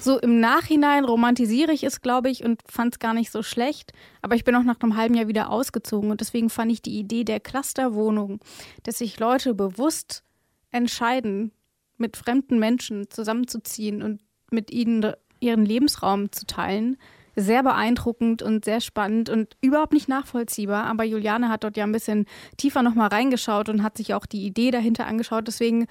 So 0.00 0.18
im 0.18 0.40
Nachhinein 0.40 1.04
romantisiere 1.04 1.72
ich 1.72 1.84
es, 1.84 2.00
glaube 2.00 2.30
ich, 2.30 2.42
und 2.42 2.62
fand 2.66 2.94
es 2.94 2.98
gar 2.98 3.12
nicht 3.12 3.30
so 3.30 3.42
schlecht. 3.42 3.92
Aber 4.22 4.34
ich 4.34 4.44
bin 4.44 4.56
auch 4.56 4.62
nach 4.62 4.80
einem 4.80 4.96
halben 4.96 5.14
Jahr 5.14 5.28
wieder 5.28 5.50
ausgezogen 5.50 6.10
und 6.10 6.22
deswegen 6.22 6.48
fand 6.48 6.72
ich 6.72 6.80
die 6.80 6.98
Idee 6.98 7.24
der 7.24 7.40
Clusterwohnung, 7.40 8.40
dass 8.82 8.98
sich 8.98 9.20
Leute 9.20 9.54
bewusst 9.54 10.22
entscheiden, 10.70 11.52
mit 11.98 12.16
fremden 12.16 12.58
Menschen 12.58 13.10
zusammenzuziehen 13.10 14.02
und 14.02 14.20
mit 14.50 14.70
ihnen 14.70 15.12
ihren 15.40 15.64
Lebensraum 15.64 16.32
zu 16.32 16.46
teilen, 16.46 16.96
sehr 17.34 17.62
beeindruckend 17.62 18.42
und 18.42 18.64
sehr 18.64 18.80
spannend 18.80 19.28
und 19.28 19.56
überhaupt 19.60 19.92
nicht 19.92 20.08
nachvollziehbar. 20.08 20.84
Aber 20.84 21.04
Juliane 21.04 21.50
hat 21.50 21.64
dort 21.64 21.76
ja 21.76 21.84
ein 21.84 21.92
bisschen 21.92 22.24
tiefer 22.56 22.82
nochmal 22.82 23.08
reingeschaut 23.08 23.68
und 23.68 23.82
hat 23.82 23.96
sich 23.98 24.14
auch 24.14 24.24
die 24.24 24.46
Idee 24.46 24.70
dahinter 24.70 25.06
angeschaut. 25.06 25.46
Deswegen 25.46 25.86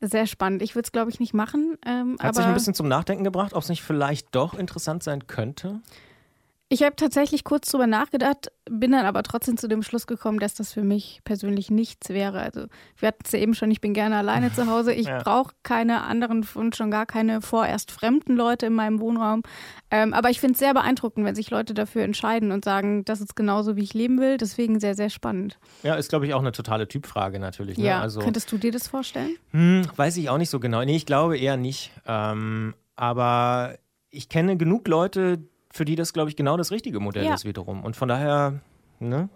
sehr 0.00 0.26
spannend. 0.26 0.62
Ich 0.62 0.74
würde 0.74 0.86
es, 0.86 0.92
glaube 0.92 1.10
ich, 1.10 1.20
nicht 1.20 1.34
machen. 1.34 1.76
Ähm, 1.86 2.16
hat 2.20 2.34
sich 2.34 2.44
ein 2.44 2.54
bisschen 2.54 2.74
zum 2.74 2.88
Nachdenken 2.88 3.22
gebracht, 3.22 3.52
ob 3.54 3.62
es 3.62 3.68
nicht 3.68 3.82
vielleicht 3.82 4.34
doch 4.34 4.54
interessant 4.54 5.02
sein 5.02 5.26
könnte? 5.26 5.80
Ich 6.72 6.84
habe 6.84 6.94
tatsächlich 6.94 7.42
kurz 7.42 7.68
drüber 7.68 7.88
nachgedacht, 7.88 8.52
bin 8.70 8.92
dann 8.92 9.04
aber 9.04 9.24
trotzdem 9.24 9.56
zu 9.56 9.66
dem 9.66 9.82
Schluss 9.82 10.06
gekommen, 10.06 10.38
dass 10.38 10.54
das 10.54 10.72
für 10.72 10.84
mich 10.84 11.20
persönlich 11.24 11.68
nichts 11.68 12.10
wäre. 12.10 12.40
Also 12.40 12.66
wir 12.96 13.08
hatten 13.08 13.24
es 13.24 13.32
ja 13.32 13.40
eben 13.40 13.54
schon, 13.54 13.72
ich 13.72 13.80
bin 13.80 13.92
gerne 13.92 14.16
alleine 14.16 14.52
zu 14.52 14.68
Hause. 14.68 14.92
Ich 14.92 15.08
ja. 15.08 15.18
brauche 15.18 15.52
keine 15.64 16.04
anderen 16.04 16.46
und 16.54 16.76
schon 16.76 16.92
gar 16.92 17.06
keine 17.06 17.42
vorerst 17.42 17.90
fremden 17.90 18.36
Leute 18.36 18.66
in 18.66 18.74
meinem 18.74 19.00
Wohnraum. 19.00 19.42
Ähm, 19.90 20.14
aber 20.14 20.30
ich 20.30 20.38
finde 20.38 20.52
es 20.52 20.60
sehr 20.60 20.72
beeindruckend, 20.72 21.26
wenn 21.26 21.34
sich 21.34 21.50
Leute 21.50 21.74
dafür 21.74 22.04
entscheiden 22.04 22.52
und 22.52 22.64
sagen, 22.64 23.04
das 23.04 23.20
ist 23.20 23.34
genauso, 23.34 23.74
wie 23.74 23.82
ich 23.82 23.92
leben 23.92 24.20
will. 24.20 24.36
Deswegen 24.36 24.78
sehr, 24.78 24.94
sehr 24.94 25.10
spannend. 25.10 25.58
Ja, 25.82 25.96
ist, 25.96 26.08
glaube 26.08 26.26
ich, 26.26 26.34
auch 26.34 26.40
eine 26.40 26.52
totale 26.52 26.86
Typfrage 26.86 27.40
natürlich. 27.40 27.78
Ne? 27.78 27.86
Ja, 27.86 28.00
also, 28.00 28.20
könntest 28.20 28.52
du 28.52 28.58
dir 28.58 28.70
das 28.70 28.86
vorstellen? 28.86 29.34
Hm, 29.50 29.88
weiß 29.96 30.16
ich 30.18 30.30
auch 30.30 30.38
nicht 30.38 30.50
so 30.50 30.60
genau. 30.60 30.84
Nee, 30.84 30.94
ich 30.94 31.06
glaube 31.06 31.36
eher 31.36 31.56
nicht. 31.56 31.90
Ähm, 32.06 32.76
aber 32.94 33.74
ich 34.10 34.28
kenne 34.28 34.56
genug 34.56 34.86
Leute, 34.86 35.40
für 35.72 35.84
die 35.84 35.94
das, 35.94 36.12
glaube 36.12 36.30
ich, 36.30 36.36
genau 36.36 36.56
das 36.56 36.70
richtige 36.70 37.00
Modell 37.00 37.24
ja. 37.24 37.34
ist 37.34 37.44
wiederum. 37.44 37.84
Und 37.84 37.96
von 37.96 38.08
daher, 38.08 38.60
ne, 38.98 39.28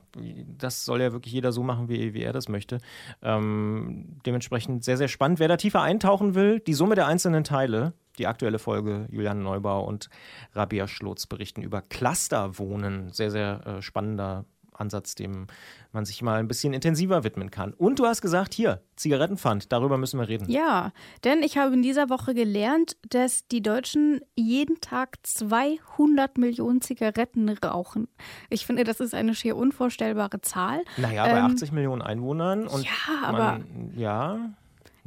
das 0.58 0.84
soll 0.84 1.00
ja 1.00 1.12
wirklich 1.12 1.32
jeder 1.32 1.52
so 1.52 1.62
machen, 1.62 1.88
wie, 1.88 2.14
wie 2.14 2.22
er 2.22 2.32
das 2.32 2.48
möchte. 2.48 2.78
Ähm, 3.22 4.18
dementsprechend 4.26 4.84
sehr, 4.84 4.96
sehr 4.96 5.08
spannend. 5.08 5.38
Wer 5.38 5.48
da 5.48 5.56
tiefer 5.56 5.82
eintauchen 5.82 6.34
will, 6.34 6.60
die 6.60 6.74
Summe 6.74 6.94
der 6.94 7.06
einzelnen 7.06 7.44
Teile, 7.44 7.92
die 8.18 8.26
aktuelle 8.26 8.58
Folge, 8.58 9.06
Julian 9.10 9.42
Neubau 9.42 9.84
und 9.84 10.08
Rabia 10.52 10.88
Schlotz 10.88 11.26
berichten 11.26 11.62
über 11.62 11.82
Clusterwohnen. 11.82 13.10
Sehr, 13.10 13.30
sehr 13.30 13.66
äh, 13.66 13.82
spannender 13.82 14.44
Ansatz, 14.74 15.14
dem 15.14 15.46
man 15.92 16.04
sich 16.04 16.22
mal 16.22 16.38
ein 16.38 16.48
bisschen 16.48 16.72
intensiver 16.72 17.24
widmen 17.24 17.50
kann. 17.50 17.72
Und 17.72 17.98
du 17.98 18.06
hast 18.06 18.20
gesagt, 18.20 18.54
hier, 18.54 18.82
Zigarettenpfand, 18.96 19.72
darüber 19.72 19.98
müssen 19.98 20.18
wir 20.18 20.28
reden. 20.28 20.50
Ja, 20.50 20.92
denn 21.24 21.42
ich 21.42 21.56
habe 21.58 21.74
in 21.74 21.82
dieser 21.82 22.10
Woche 22.10 22.34
gelernt, 22.34 22.96
dass 23.08 23.46
die 23.48 23.62
Deutschen 23.62 24.20
jeden 24.34 24.80
Tag 24.80 25.18
200 25.22 26.38
Millionen 26.38 26.80
Zigaretten 26.80 27.48
rauchen. 27.48 28.08
Ich 28.50 28.66
finde, 28.66 28.84
das 28.84 29.00
ist 29.00 29.14
eine 29.14 29.34
schier 29.34 29.56
unvorstellbare 29.56 30.40
Zahl. 30.40 30.84
Naja, 30.96 31.24
bei 31.24 31.38
ähm, 31.38 31.46
80 31.46 31.72
Millionen 31.72 32.02
Einwohnern. 32.02 32.66
Und 32.66 32.84
ja, 32.84 33.24
aber. 33.24 33.38
Man, 33.38 33.92
ja. 33.96 34.50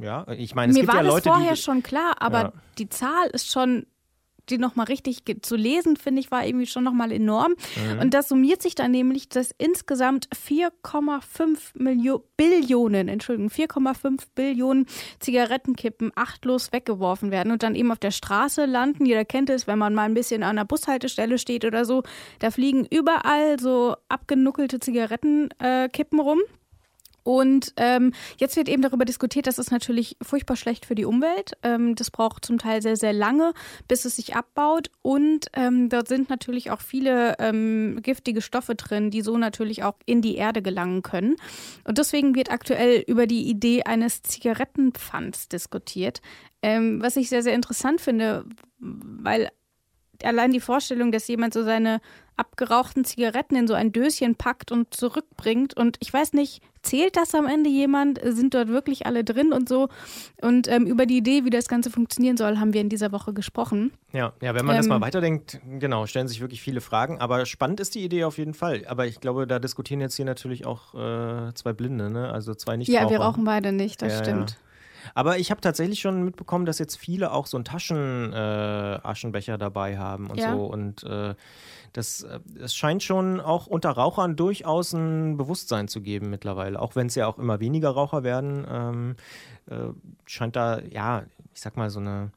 Ja, 0.00 0.26
ich 0.28 0.54
meine, 0.54 0.70
es 0.70 0.76
Mir 0.76 0.82
gibt 0.82 0.94
war 0.94 1.02
ja 1.02 1.08
Leute, 1.08 1.24
das 1.24 1.34
vorher 1.34 1.54
die, 1.54 1.60
schon 1.60 1.82
klar, 1.82 2.14
aber 2.20 2.40
ja. 2.40 2.52
die 2.78 2.88
Zahl 2.88 3.26
ist 3.32 3.50
schon 3.50 3.84
die 4.50 4.58
nochmal 4.58 4.86
richtig 4.86 5.22
zu 5.42 5.56
lesen, 5.56 5.96
finde 5.96 6.20
ich, 6.20 6.30
war 6.30 6.46
irgendwie 6.46 6.66
schon 6.66 6.84
nochmal 6.84 7.12
enorm. 7.12 7.54
Mhm. 7.76 8.00
Und 8.00 8.14
das 8.14 8.28
summiert 8.28 8.62
sich 8.62 8.74
dann 8.74 8.90
nämlich, 8.90 9.28
dass 9.28 9.50
insgesamt 9.58 10.28
4,5 10.30 12.20
Billionen, 12.36 13.08
Entschuldigung, 13.08 13.50
4,5 13.50 14.22
Billionen 14.34 14.86
Zigarettenkippen 15.20 16.12
achtlos 16.14 16.72
weggeworfen 16.72 17.30
werden 17.30 17.52
und 17.52 17.62
dann 17.62 17.74
eben 17.74 17.90
auf 17.90 17.98
der 17.98 18.10
Straße 18.10 18.64
landen. 18.64 19.06
Jeder 19.06 19.24
kennt 19.24 19.50
es, 19.50 19.66
wenn 19.66 19.78
man 19.78 19.94
mal 19.94 20.04
ein 20.04 20.14
bisschen 20.14 20.42
an 20.42 20.50
einer 20.50 20.64
Bushaltestelle 20.64 21.38
steht 21.38 21.64
oder 21.64 21.84
so. 21.84 22.02
Da 22.38 22.50
fliegen 22.50 22.86
überall 22.90 23.58
so 23.58 23.96
abgenuckelte 24.08 24.80
Zigarettenkippen 24.80 26.20
rum. 26.20 26.40
Und 27.28 27.74
ähm, 27.76 28.14
jetzt 28.38 28.56
wird 28.56 28.70
eben 28.70 28.80
darüber 28.80 29.04
diskutiert, 29.04 29.46
das 29.46 29.58
ist 29.58 29.70
natürlich 29.70 30.16
furchtbar 30.22 30.56
schlecht 30.56 30.86
für 30.86 30.94
die 30.94 31.04
Umwelt. 31.04 31.58
Ähm, 31.62 31.94
das 31.94 32.10
braucht 32.10 32.42
zum 32.42 32.56
Teil 32.56 32.80
sehr, 32.80 32.96
sehr 32.96 33.12
lange, 33.12 33.52
bis 33.86 34.06
es 34.06 34.16
sich 34.16 34.34
abbaut. 34.34 34.90
Und 35.02 35.44
ähm, 35.52 35.90
dort 35.90 36.08
sind 36.08 36.30
natürlich 36.30 36.70
auch 36.70 36.80
viele 36.80 37.36
ähm, 37.38 38.00
giftige 38.00 38.40
Stoffe 38.40 38.76
drin, 38.76 39.10
die 39.10 39.20
so 39.20 39.36
natürlich 39.36 39.82
auch 39.82 39.96
in 40.06 40.22
die 40.22 40.36
Erde 40.36 40.62
gelangen 40.62 41.02
können. 41.02 41.36
Und 41.84 41.98
deswegen 41.98 42.34
wird 42.34 42.50
aktuell 42.50 43.04
über 43.06 43.26
die 43.26 43.46
Idee 43.46 43.82
eines 43.82 44.22
Zigarettenpfands 44.22 45.50
diskutiert. 45.50 46.22
Ähm, 46.62 47.02
was 47.02 47.16
ich 47.16 47.28
sehr, 47.28 47.42
sehr 47.42 47.52
interessant 47.52 48.00
finde, 48.00 48.46
weil 48.78 49.50
allein 50.24 50.52
die 50.52 50.60
Vorstellung, 50.60 51.12
dass 51.12 51.28
jemand 51.28 51.54
so 51.54 51.62
seine 51.62 52.00
abgerauchten 52.38 53.04
Zigaretten 53.04 53.56
in 53.56 53.66
so 53.66 53.74
ein 53.74 53.92
Döschen 53.92 54.36
packt 54.36 54.70
und 54.70 54.94
zurückbringt. 54.94 55.76
Und 55.76 55.96
ich 56.00 56.12
weiß 56.12 56.34
nicht, 56.34 56.62
zählt 56.82 57.16
das 57.16 57.34
am 57.34 57.46
Ende 57.46 57.68
jemand? 57.68 58.20
Sind 58.22 58.54
dort 58.54 58.68
wirklich 58.68 59.06
alle 59.06 59.24
drin 59.24 59.52
und 59.52 59.68
so? 59.68 59.88
Und 60.40 60.68
ähm, 60.68 60.86
über 60.86 61.04
die 61.04 61.18
Idee, 61.18 61.44
wie 61.44 61.50
das 61.50 61.68
Ganze 61.68 61.90
funktionieren 61.90 62.36
soll, 62.36 62.58
haben 62.58 62.72
wir 62.72 62.80
in 62.80 62.88
dieser 62.88 63.10
Woche 63.10 63.32
gesprochen. 63.32 63.92
Ja, 64.12 64.32
ja 64.40 64.54
wenn 64.54 64.64
man 64.64 64.76
ähm, 64.76 64.80
das 64.82 64.88
mal 64.88 65.00
weiterdenkt, 65.00 65.60
genau, 65.78 66.06
stellen 66.06 66.28
sich 66.28 66.40
wirklich 66.40 66.62
viele 66.62 66.80
Fragen. 66.80 67.20
Aber 67.20 67.44
spannend 67.44 67.80
ist 67.80 67.96
die 67.96 68.04
Idee 68.04 68.24
auf 68.24 68.38
jeden 68.38 68.54
Fall. 68.54 68.84
Aber 68.86 69.06
ich 69.06 69.20
glaube, 69.20 69.46
da 69.48 69.58
diskutieren 69.58 70.00
jetzt 70.00 70.14
hier 70.14 70.24
natürlich 70.24 70.64
auch 70.64 70.94
äh, 70.94 71.52
zwei 71.54 71.72
Blinde, 71.72 72.10
ne? 72.10 72.30
also 72.30 72.54
zwei 72.54 72.76
nicht 72.76 72.88
Ja, 72.88 73.10
wir 73.10 73.18
rauchen 73.18 73.44
beide 73.44 73.72
nicht, 73.72 74.00
das 74.00 74.12
ja, 74.12 74.24
stimmt. 74.24 74.50
Ja. 74.50 74.56
Aber 75.14 75.38
ich 75.38 75.50
habe 75.50 75.60
tatsächlich 75.60 76.00
schon 76.00 76.24
mitbekommen, 76.24 76.66
dass 76.66 76.78
jetzt 76.78 76.96
viele 76.96 77.32
auch 77.32 77.46
so 77.46 77.56
einen 77.56 77.64
Taschenaschenbecher 77.64 79.54
äh, 79.54 79.58
dabei 79.58 79.98
haben 79.98 80.30
und 80.30 80.38
ja. 80.38 80.52
so. 80.52 80.66
Und 80.66 81.04
äh, 81.04 81.34
das, 81.92 82.22
äh, 82.22 82.40
das 82.58 82.74
scheint 82.74 83.02
schon 83.02 83.40
auch 83.40 83.66
unter 83.66 83.90
Rauchern 83.90 84.36
durchaus 84.36 84.92
ein 84.92 85.36
Bewusstsein 85.36 85.88
zu 85.88 86.00
geben 86.00 86.30
mittlerweile. 86.30 86.80
Auch 86.80 86.96
wenn 86.96 87.08
es 87.08 87.14
ja 87.14 87.26
auch 87.26 87.38
immer 87.38 87.60
weniger 87.60 87.90
Raucher 87.90 88.22
werden, 88.22 88.66
ähm, 88.70 89.16
äh, 89.70 89.92
scheint 90.26 90.56
da, 90.56 90.80
ja, 90.80 91.24
ich 91.54 91.60
sag 91.60 91.76
mal, 91.76 91.90
so 91.90 92.00
eine 92.00 92.30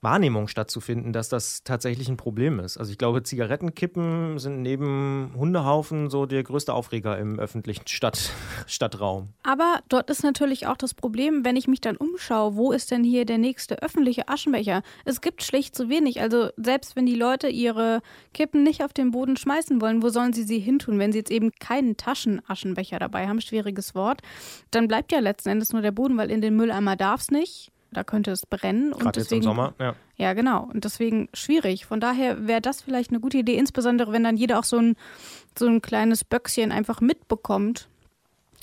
Wahrnehmung 0.00 0.46
stattzufinden, 0.46 1.12
dass 1.12 1.28
das 1.28 1.64
tatsächlich 1.64 2.08
ein 2.08 2.16
Problem 2.16 2.60
ist. 2.60 2.76
Also 2.76 2.92
ich 2.92 2.98
glaube, 2.98 3.22
Zigarettenkippen 3.22 4.38
sind 4.38 4.62
neben 4.62 5.32
Hundehaufen 5.36 6.08
so 6.08 6.24
der 6.24 6.44
größte 6.44 6.72
Aufreger 6.72 7.18
im 7.18 7.38
öffentlichen 7.40 7.86
Stadt, 7.88 8.30
Stadtraum. 8.66 9.30
Aber 9.42 9.80
dort 9.88 10.08
ist 10.10 10.22
natürlich 10.22 10.66
auch 10.66 10.76
das 10.76 10.94
Problem, 10.94 11.44
wenn 11.44 11.56
ich 11.56 11.66
mich 11.66 11.80
dann 11.80 11.96
umschaue, 11.96 12.54
wo 12.54 12.70
ist 12.70 12.90
denn 12.92 13.02
hier 13.02 13.24
der 13.24 13.38
nächste 13.38 13.82
öffentliche 13.82 14.28
Aschenbecher? 14.28 14.82
Es 15.04 15.20
gibt 15.20 15.42
schlicht 15.42 15.74
zu 15.74 15.88
wenig. 15.88 16.20
Also 16.20 16.50
selbst 16.56 16.94
wenn 16.94 17.06
die 17.06 17.16
Leute 17.16 17.48
ihre 17.48 18.00
Kippen 18.34 18.62
nicht 18.62 18.84
auf 18.84 18.92
den 18.92 19.10
Boden 19.10 19.36
schmeißen 19.36 19.80
wollen, 19.80 20.02
wo 20.02 20.10
sollen 20.10 20.32
sie 20.32 20.44
sie 20.44 20.60
hintun, 20.60 20.98
wenn 21.00 21.10
sie 21.10 21.18
jetzt 21.18 21.30
eben 21.32 21.50
keinen 21.58 21.96
Taschenaschenbecher 21.96 23.00
dabei 23.00 23.26
haben? 23.26 23.40
Schwieriges 23.40 23.96
Wort. 23.96 24.22
Dann 24.70 24.86
bleibt 24.86 25.10
ja 25.10 25.18
letzten 25.18 25.48
Endes 25.48 25.72
nur 25.72 25.82
der 25.82 25.92
Boden, 25.92 26.16
weil 26.16 26.30
in 26.30 26.40
den 26.40 26.54
Mülleimer 26.54 26.94
darf 26.94 27.22
es 27.22 27.30
nicht 27.30 27.72
da 27.90 28.04
könnte 28.04 28.30
es 28.30 28.46
brennen. 28.46 28.90
Gerade 28.90 29.06
und 29.06 29.16
deswegen, 29.16 29.42
jetzt 29.42 29.46
im 29.46 29.50
Sommer, 29.50 29.74
ja. 29.78 29.94
Ja, 30.16 30.32
genau. 30.34 30.64
Und 30.72 30.84
deswegen 30.84 31.28
schwierig. 31.32 31.86
Von 31.86 32.00
daher 32.00 32.46
wäre 32.46 32.60
das 32.60 32.82
vielleicht 32.82 33.10
eine 33.10 33.20
gute 33.20 33.38
Idee, 33.38 33.56
insbesondere 33.56 34.12
wenn 34.12 34.24
dann 34.24 34.36
jeder 34.36 34.58
auch 34.58 34.64
so 34.64 34.78
ein, 34.78 34.96
so 35.56 35.66
ein 35.66 35.80
kleines 35.80 36.24
Böckchen 36.24 36.72
einfach 36.72 37.00
mitbekommt 37.00 37.88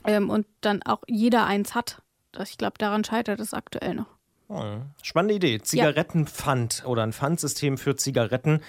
ähm, 0.03 0.29
und 0.29 0.45
dann 0.61 0.83
auch 0.83 1.01
jeder 1.07 1.45
eins 1.45 1.75
hat. 1.75 2.01
Ich 2.43 2.57
glaube, 2.57 2.77
daran 2.77 3.03
scheitert 3.03 3.39
es 3.39 3.53
aktuell 3.53 3.95
noch. 3.95 4.07
Oh, 4.47 4.63
spannende 5.01 5.35
Idee. 5.35 5.61
Zigarettenpfand 5.61 6.79
ja. 6.79 6.85
oder 6.85 7.03
ein 7.03 7.13
Pfandsystem 7.13 7.77
für 7.77 7.95
Zigaretten. 7.95 8.61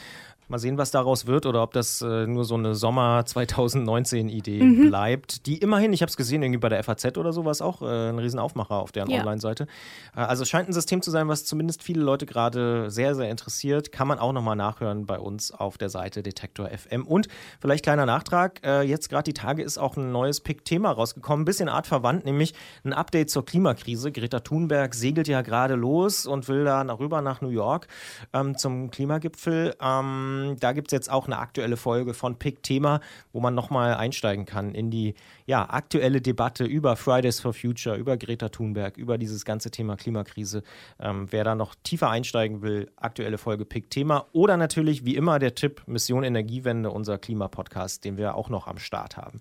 Mal 0.49 0.59
sehen, 0.59 0.79
was 0.79 0.93
daraus 0.93 1.27
wird 1.27 1.45
oder 1.45 1.63
ob 1.63 1.73
das 1.73 2.01
äh, 2.03 2.27
nur 2.27 2.45
so 2.45 2.55
eine 2.55 2.77
Sommer 2.77 3.21
2019-Idee 3.27 4.63
mhm. 4.63 4.89
bleibt. 4.89 5.47
Die 5.47 5.59
immerhin, 5.59 5.93
ich 5.93 6.03
habe 6.03 6.11
es 6.11 6.17
gesehen, 6.17 6.43
irgendwie 6.43 6.61
bei 6.61 6.69
der 6.69 6.85
FAZ 6.85 7.19
oder 7.19 7.33
so 7.33 7.45
war 7.45 7.51
es 7.51 7.61
auch 7.61 7.83
äh, 7.83 8.11
ein 8.11 8.19
Riesenaufmacher 8.19 8.77
auf 8.77 8.93
deren 8.93 9.11
ja. 9.11 9.21
Online-Seite. 9.21 9.67
Äh, 10.15 10.21
also 10.21 10.45
es 10.45 10.49
scheint 10.49 10.69
ein 10.69 10.73
System 10.73 11.03
zu 11.03 11.11
sein, 11.11 11.27
was 11.27 11.45
zumindest 11.45 11.83
viele 11.83 12.01
Leute 12.01 12.27
gerade 12.27 12.91
sehr, 12.93 13.17
sehr 13.17 13.29
interessiert. 13.29 13.91
Kann 13.91 14.07
man 14.07 14.21
auch 14.21 14.33
nochmal 14.33 14.55
nachhören 14.55 15.07
bei 15.07 15.19
uns 15.19 15.51
auf 15.51 15.79
der 15.79 15.89
Seite 15.89 16.23
Detektor 16.23 16.69
FM. 16.69 17.05
Und 17.07 17.27
vielleicht 17.61 17.85
kleiner 17.85 18.07
Nachtrag, 18.07 18.61
äh, 18.65 18.83
jetzt 18.83 19.09
gerade 19.09 19.25
die 19.25 19.35
Tage 19.35 19.65
ist 19.65 19.79
auch 19.79 19.97
ein 19.97 20.13
neues 20.13 20.41
Pick-Thema 20.41 20.93
rausgekommen, 20.93 21.43
ein 21.43 21.45
bisschen 21.45 21.69
artverwandt, 21.69 22.25
nämlich 22.25 22.55
ein 22.85 22.93
Update 22.93 23.31
zur 23.31 23.45
Klimakrise. 23.45 24.13
Greta 24.13 24.41
Thunberg 24.41 24.95
segelt 24.95 25.27
ja 25.27 25.43
gerade 25.43 25.75
los 25.75 26.25
und 26.25 26.47
will 26.47 26.65
da 26.65 26.85
nach, 26.85 27.01
rüber 27.01 27.21
nach 27.21 27.41
New 27.41 27.49
York 27.49 27.89
ähm, 28.33 28.57
zum 28.57 28.93
Klimagipfel. 28.93 29.75
Ähm, 29.81 30.36
ähm, 30.37 30.57
da 30.59 30.73
gibt 30.73 30.89
es 30.89 30.93
jetzt 30.93 31.11
auch 31.11 31.27
eine 31.27 31.39
aktuelle 31.39 31.77
Folge 31.77 32.15
von 32.15 32.39
Pick 32.39 32.63
Thema, 32.63 33.01
wo 33.33 33.41
man 33.41 33.55
nochmal 33.55 33.95
einsteigen 33.95 34.47
kann 34.47 34.75
in 34.75 34.91
die 34.91 35.15
ja, 35.47 35.69
aktuelle 35.69 36.21
Debatte 36.21 36.65
über 36.65 36.97
Fridays 36.97 37.41
for 37.41 37.53
Future, 37.53 37.97
über 37.97 38.17
Greta 38.17 38.49
Thunberg, 38.49 38.97
über 38.97 39.19
dieses 39.19 39.45
ganze 39.45 39.71
Thema 39.71 39.97
Klimakrise. 39.97 40.63
Ähm, 40.99 41.29
wer 41.31 41.45
da 41.45 41.55
noch 41.55 41.75
tiefer 41.83 42.11
einsteigen 42.11 42.63
will, 42.63 42.91
aktuelle 42.97 43.39
Folge 43.39 43.65
Pick 43.65 43.91
Thema. 43.91 44.27
Oder 44.33 44.57
natürlich 44.57 45.05
wie 45.05 45.17
immer 45.17 45.39
der 45.39 45.55
Tipp 45.55 45.83
Mission 45.87 46.25
Energiewende, 46.25 46.91
unser 46.91 47.19
Klimapodcast, 47.19 48.05
den 48.05 48.17
wir 48.17 48.35
auch 48.35 48.49
noch 48.49 48.67
am 48.67 48.79
Start 48.79 49.17
haben. 49.17 49.41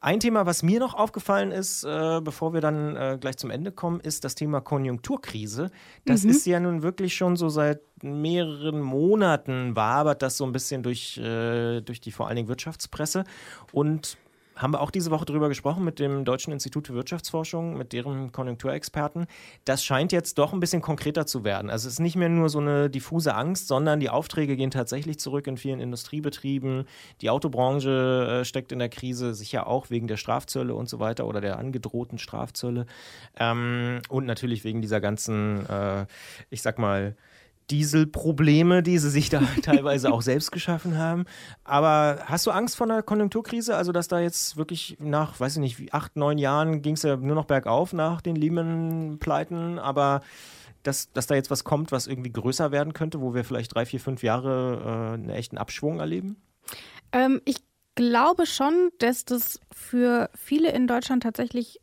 Ein 0.00 0.20
Thema, 0.20 0.46
was 0.46 0.62
mir 0.62 0.80
noch 0.80 0.94
aufgefallen 0.94 1.52
ist, 1.52 1.84
äh, 1.84 2.20
bevor 2.22 2.52
wir 2.52 2.60
dann 2.60 2.96
äh, 2.96 3.18
gleich 3.20 3.36
zum 3.36 3.50
Ende 3.50 3.72
kommen, 3.72 4.00
ist 4.00 4.24
das 4.24 4.34
Thema 4.34 4.60
Konjunkturkrise. 4.60 5.70
Das 6.04 6.24
mhm. 6.24 6.30
ist 6.30 6.46
ja 6.46 6.60
nun 6.60 6.82
wirklich 6.82 7.14
schon 7.14 7.36
so 7.36 7.48
seit 7.48 7.80
mehreren 8.02 8.80
Monaten 8.80 9.74
wabert 9.76 10.22
das 10.22 10.33
so 10.36 10.44
ein 10.44 10.52
bisschen 10.52 10.82
durch, 10.82 11.18
äh, 11.18 11.80
durch 11.80 12.00
die 12.00 12.12
vor 12.12 12.26
allen 12.28 12.36
Dingen 12.36 12.48
Wirtschaftspresse. 12.48 13.24
Und 13.72 14.18
haben 14.56 14.72
wir 14.72 14.80
auch 14.80 14.90
diese 14.90 15.10
Woche 15.10 15.24
darüber 15.24 15.48
gesprochen 15.48 15.84
mit 15.84 15.98
dem 15.98 16.24
Deutschen 16.24 16.52
Institut 16.52 16.86
für 16.86 16.94
Wirtschaftsforschung, 16.94 17.76
mit 17.76 17.92
deren 17.92 18.32
Konjunkturexperten. 18.32 19.26
Das 19.64 19.84
scheint 19.84 20.12
jetzt 20.12 20.38
doch 20.38 20.52
ein 20.52 20.60
bisschen 20.60 20.82
konkreter 20.82 21.26
zu 21.26 21.44
werden. 21.44 21.70
Also 21.70 21.88
es 21.88 21.94
ist 21.94 22.00
nicht 22.00 22.16
mehr 22.16 22.28
nur 22.28 22.48
so 22.48 22.60
eine 22.60 22.88
diffuse 22.88 23.34
Angst, 23.34 23.68
sondern 23.68 24.00
die 24.00 24.10
Aufträge 24.10 24.56
gehen 24.56 24.70
tatsächlich 24.70 25.18
zurück 25.18 25.46
in 25.46 25.56
vielen 25.56 25.80
Industriebetrieben. 25.80 26.84
Die 27.20 27.30
Autobranche 27.30 28.40
äh, 28.40 28.44
steckt 28.44 28.72
in 28.72 28.78
der 28.78 28.88
Krise, 28.88 29.34
sicher 29.34 29.66
auch 29.66 29.90
wegen 29.90 30.06
der 30.06 30.16
Strafzölle 30.16 30.74
und 30.74 30.88
so 30.88 31.00
weiter 31.00 31.26
oder 31.26 31.40
der 31.40 31.58
angedrohten 31.58 32.18
Strafzölle. 32.18 32.86
Ähm, 33.38 34.00
und 34.08 34.26
natürlich 34.26 34.64
wegen 34.64 34.82
dieser 34.82 35.00
ganzen, 35.00 35.68
äh, 35.68 36.06
ich 36.50 36.62
sag 36.62 36.78
mal, 36.78 37.16
Dieselprobleme, 37.70 38.82
die 38.82 38.98
sie 38.98 39.10
sich 39.10 39.30
da 39.30 39.40
teilweise 39.62 40.12
auch 40.12 40.22
selbst 40.22 40.52
geschaffen 40.52 40.98
haben. 40.98 41.24
Aber 41.64 42.20
hast 42.26 42.46
du 42.46 42.50
Angst 42.50 42.76
vor 42.76 42.86
einer 42.86 43.02
Konjunkturkrise? 43.02 43.76
Also, 43.76 43.92
dass 43.92 44.08
da 44.08 44.20
jetzt 44.20 44.56
wirklich 44.56 44.96
nach, 45.00 45.38
weiß 45.38 45.56
ich 45.56 45.60
nicht, 45.60 45.94
acht, 45.94 46.16
neun 46.16 46.38
Jahren 46.38 46.82
ging 46.82 46.94
es 46.94 47.02
ja 47.02 47.16
nur 47.16 47.34
noch 47.34 47.46
bergauf 47.46 47.92
nach 47.92 48.20
den 48.20 48.36
Lehman-Pleiten, 48.36 49.78
aber 49.78 50.22
dass, 50.82 51.10
dass 51.12 51.26
da 51.26 51.34
jetzt 51.34 51.50
was 51.50 51.64
kommt, 51.64 51.92
was 51.92 52.06
irgendwie 52.06 52.32
größer 52.32 52.70
werden 52.70 52.92
könnte, 52.92 53.20
wo 53.20 53.34
wir 53.34 53.44
vielleicht 53.44 53.74
drei, 53.74 53.86
vier, 53.86 54.00
fünf 54.00 54.22
Jahre 54.22 54.82
äh, 54.84 55.14
einen 55.14 55.30
echten 55.30 55.58
Abschwung 55.58 55.98
erleben? 55.98 56.36
Ähm, 57.12 57.40
ich 57.44 57.56
glaube 57.94 58.46
schon, 58.46 58.90
dass 58.98 59.24
das 59.24 59.60
für 59.72 60.30
viele 60.34 60.70
in 60.72 60.86
Deutschland 60.86 61.22
tatsächlich 61.22 61.80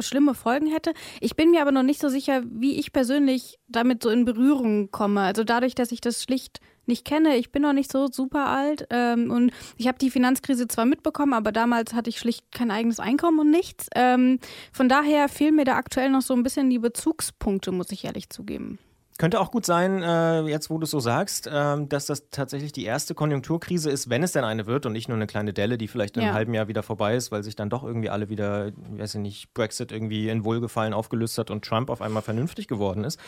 schlimme 0.00 0.34
Folgen 0.34 0.66
hätte. 0.66 0.92
Ich 1.20 1.36
bin 1.36 1.50
mir 1.50 1.62
aber 1.62 1.72
noch 1.72 1.82
nicht 1.82 2.00
so 2.00 2.08
sicher, 2.08 2.42
wie 2.44 2.78
ich 2.78 2.92
persönlich 2.92 3.58
damit 3.68 4.02
so 4.02 4.10
in 4.10 4.24
Berührung 4.24 4.90
komme. 4.90 5.20
Also 5.20 5.44
dadurch, 5.44 5.74
dass 5.74 5.92
ich 5.92 6.00
das 6.00 6.22
schlicht 6.22 6.60
nicht 6.86 7.04
kenne. 7.04 7.36
Ich 7.36 7.52
bin 7.52 7.62
noch 7.62 7.72
nicht 7.72 7.90
so 7.90 8.08
super 8.08 8.48
alt 8.48 8.86
ähm, 8.90 9.30
und 9.30 9.52
ich 9.76 9.86
habe 9.86 9.98
die 9.98 10.10
Finanzkrise 10.10 10.66
zwar 10.66 10.84
mitbekommen, 10.84 11.32
aber 11.32 11.52
damals 11.52 11.94
hatte 11.94 12.10
ich 12.10 12.18
schlicht 12.18 12.50
kein 12.52 12.70
eigenes 12.70 12.98
Einkommen 12.98 13.38
und 13.38 13.50
nichts. 13.50 13.86
Ähm, 13.94 14.38
von 14.72 14.88
daher 14.88 15.28
fehlen 15.28 15.56
mir 15.56 15.64
da 15.64 15.76
aktuell 15.76 16.10
noch 16.10 16.22
so 16.22 16.34
ein 16.34 16.42
bisschen 16.42 16.70
die 16.70 16.78
Bezugspunkte, 16.78 17.72
muss 17.72 17.92
ich 17.92 18.04
ehrlich 18.04 18.30
zugeben. 18.30 18.78
Könnte 19.22 19.38
auch 19.38 19.52
gut 19.52 19.64
sein, 19.64 20.02
äh, 20.02 20.40
jetzt 20.48 20.68
wo 20.68 20.78
du 20.78 20.82
es 20.82 20.90
so 20.90 20.98
sagst, 20.98 21.46
äh, 21.46 21.86
dass 21.86 22.06
das 22.06 22.28
tatsächlich 22.30 22.72
die 22.72 22.84
erste 22.84 23.14
Konjunkturkrise 23.14 23.88
ist, 23.88 24.10
wenn 24.10 24.24
es 24.24 24.32
denn 24.32 24.42
eine 24.42 24.66
wird 24.66 24.84
und 24.84 24.94
nicht 24.94 25.06
nur 25.06 25.14
eine 25.14 25.28
kleine 25.28 25.52
Delle, 25.52 25.78
die 25.78 25.86
vielleicht 25.86 26.16
in 26.16 26.24
ja. 26.24 26.30
einem 26.30 26.34
halben 26.34 26.54
Jahr 26.54 26.66
wieder 26.66 26.82
vorbei 26.82 27.14
ist, 27.14 27.30
weil 27.30 27.44
sich 27.44 27.54
dann 27.54 27.70
doch 27.70 27.84
irgendwie 27.84 28.10
alle 28.10 28.30
wieder, 28.30 28.66
ich 28.66 28.98
weiß 28.98 29.14
nicht, 29.14 29.54
Brexit 29.54 29.92
irgendwie 29.92 30.28
in 30.28 30.44
Wohlgefallen 30.44 30.92
aufgelöst 30.92 31.38
hat 31.38 31.52
und 31.52 31.64
Trump 31.64 31.88
auf 31.88 32.02
einmal 32.02 32.22
vernünftig 32.22 32.66
geworden 32.66 33.04
ist. 33.04 33.20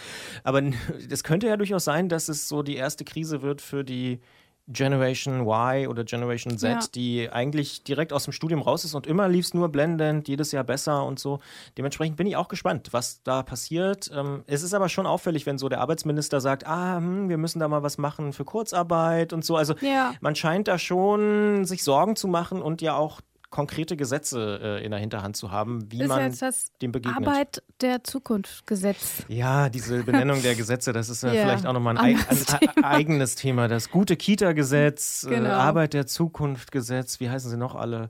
Aber 0.43 0.61
es 1.11 1.23
könnte 1.23 1.47
ja 1.47 1.57
durchaus 1.57 1.85
sein, 1.85 2.09
dass 2.09 2.29
es 2.29 2.49
so 2.49 2.65
die 2.65 2.75
erste 2.75 3.05
Krise 3.05 3.43
wird 3.43 3.61
für 3.61 3.85
die 3.85 4.19
Generation 4.69 5.47
Y 5.47 5.89
oder 5.89 6.05
Generation 6.05 6.57
Z, 6.57 6.71
ja. 6.71 6.81
die 6.95 7.29
eigentlich 7.31 7.85
direkt 7.85 8.13
aus 8.13 8.25
dem 8.25 8.33
Studium 8.33 8.63
raus 8.63 8.85
ist 8.85 8.95
und 8.95 9.07
immer 9.07 9.29
lief 9.29 9.47
es 9.47 9.55
nur 9.55 9.69
blendend, 9.69 10.27
jedes 10.27 10.53
Jahr 10.53 10.65
besser 10.65 11.05
und 11.05 11.19
so. 11.19 11.41
Dementsprechend 11.77 12.17
bin 12.17 12.27
ich 12.27 12.37
auch 12.37 12.49
gespannt, 12.49 12.89
was 12.93 13.23
da 13.23 13.43
passiert. 13.43 14.11
Ähm, 14.15 14.43
es 14.47 14.63
ist 14.63 14.73
aber 14.73 14.89
schon 14.89 15.07
auffällig, 15.07 15.45
wenn 15.45 15.59
so 15.59 15.69
der 15.69 15.81
Arbeitsminister 15.81 16.41
sagt, 16.41 16.67
ah, 16.67 16.97
hm, 16.97 17.29
wir 17.29 17.37
müssen 17.37 17.59
da 17.59 17.69
mal 17.69 17.83
was 17.83 17.99
machen 17.99 18.33
für 18.33 18.45
Kurzarbeit 18.45 19.33
und 19.35 19.45
so. 19.45 19.57
Also 19.57 19.75
ja. 19.81 20.15
man 20.21 20.35
scheint 20.35 20.67
da 20.67 20.79
schon 20.79 21.67
sich 21.67 21.85
Sorgen 21.85 22.17
zu 22.17 22.27
machen 22.27 22.63
und 22.63 22.81
ja 22.81 22.97
auch 22.97 23.21
konkrete 23.55 23.97
Gesetze 23.97 24.59
äh, 24.61 24.85
in 24.85 24.91
der 24.91 24.99
Hinterhand 24.99 25.37
zu 25.37 25.53
haben, 25.53 25.89
wie 25.93 26.03
ist 26.03 26.09
man 26.09 26.23
jetzt 26.23 26.43
das 26.43 26.73
dem 26.83 26.91
begegnet. 26.91 27.25
Arbeit 27.25 27.63
der 27.81 28.03
Zukunft 28.03 28.67
Gesetz. 28.67 29.23
Ja, 29.29 29.69
diese 29.69 30.03
Benennung 30.03 30.43
der 30.43 30.57
Gesetze, 30.57 30.93
das 30.93 31.09
ist 31.09 31.23
äh, 31.23 31.29
Ja, 31.33 31.43
vielleicht 31.43 31.65
auch 31.65 31.73
nochmal 31.73 31.97
ein, 31.97 32.17
eig 32.17 32.29
ein 32.77 32.85
eigenes 32.85 33.37
Thema. 33.37 33.69
Das 33.69 33.93
gute 33.93 34.17
Kita-Gesetz, 34.17 35.25
Genau. 35.29 35.49
äh, 35.49 35.53
Arbeit 35.53 35.95
der 35.95 36.09
Zukunft 36.09 36.73
Gesetz, 36.73 37.21
wie 37.21 37.31
heißen 37.31 37.49
sie 37.49 37.57
noch 37.57 37.77
alle? 37.77 38.09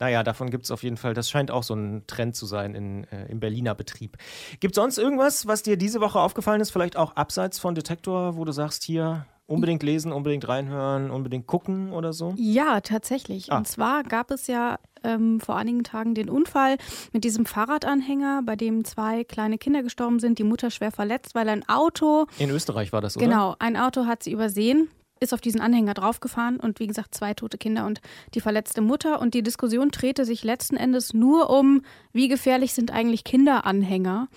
Naja, 0.00 0.22
davon 0.22 0.48
gibt 0.48 0.64
es 0.64 0.70
auf 0.70 0.82
jeden 0.82 0.96
Fall, 0.96 1.12
das 1.12 1.28
scheint 1.28 1.50
auch 1.50 1.62
so 1.62 1.74
ein 1.74 2.04
Trend 2.06 2.34
zu 2.34 2.46
sein 2.46 2.74
in, 2.74 3.04
äh, 3.04 3.26
im 3.26 3.38
Berliner 3.38 3.74
Betrieb. 3.74 4.16
Gibt 4.60 4.76
es 4.78 4.82
sonst 4.82 4.96
irgendwas, 4.96 5.46
was 5.46 5.62
dir 5.62 5.76
diese 5.76 6.00
Woche 6.00 6.20
aufgefallen 6.20 6.62
ist, 6.62 6.70
vielleicht 6.70 6.96
auch 6.96 7.16
abseits 7.16 7.58
von 7.58 7.74
Detektor, 7.74 8.38
wo 8.38 8.46
du 8.46 8.52
sagst, 8.52 8.82
hier 8.82 9.26
unbedingt 9.46 9.82
lesen, 9.82 10.12
unbedingt 10.12 10.48
reinhören, 10.48 11.10
unbedingt 11.10 11.46
gucken 11.46 11.92
oder 11.92 12.12
so? 12.12 12.34
Ja, 12.36 12.80
tatsächlich. 12.80 13.52
Ah. 13.52 13.58
Und 13.58 13.68
zwar 13.68 14.02
gab 14.02 14.30
es 14.30 14.46
ja 14.46 14.78
ähm, 15.04 15.40
vor 15.40 15.56
einigen 15.56 15.84
Tagen 15.84 16.14
den 16.14 16.28
Unfall 16.28 16.76
mit 17.12 17.24
diesem 17.24 17.46
Fahrradanhänger, 17.46 18.42
bei 18.44 18.56
dem 18.56 18.84
zwei 18.84 19.24
kleine 19.24 19.58
Kinder 19.58 19.82
gestorben 19.82 20.18
sind, 20.18 20.38
die 20.38 20.44
Mutter 20.44 20.70
schwer 20.70 20.90
verletzt, 20.90 21.34
weil 21.34 21.48
ein 21.48 21.68
Auto, 21.68 22.26
In 22.38 22.50
Österreich 22.50 22.92
war 22.92 23.00
das, 23.00 23.16
oder? 23.16 23.26
genau, 23.26 23.56
ein 23.58 23.76
Auto 23.76 24.06
hat 24.06 24.22
sie 24.22 24.32
übersehen, 24.32 24.88
ist 25.20 25.32
auf 25.32 25.40
diesen 25.40 25.60
Anhänger 25.60 25.94
draufgefahren 25.94 26.58
und 26.60 26.78
wie 26.78 26.86
gesagt 26.86 27.14
zwei 27.14 27.32
tote 27.32 27.56
Kinder 27.56 27.86
und 27.86 28.00
die 28.34 28.40
verletzte 28.40 28.82
Mutter. 28.82 29.20
Und 29.20 29.32
die 29.32 29.42
Diskussion 29.42 29.90
drehte 29.90 30.24
sich 30.24 30.44
letzten 30.44 30.76
Endes 30.76 31.14
nur 31.14 31.48
um, 31.50 31.82
wie 32.12 32.28
gefährlich 32.28 32.74
sind 32.74 32.92
eigentlich 32.92 33.24
Kinderanhänger. 33.24 34.28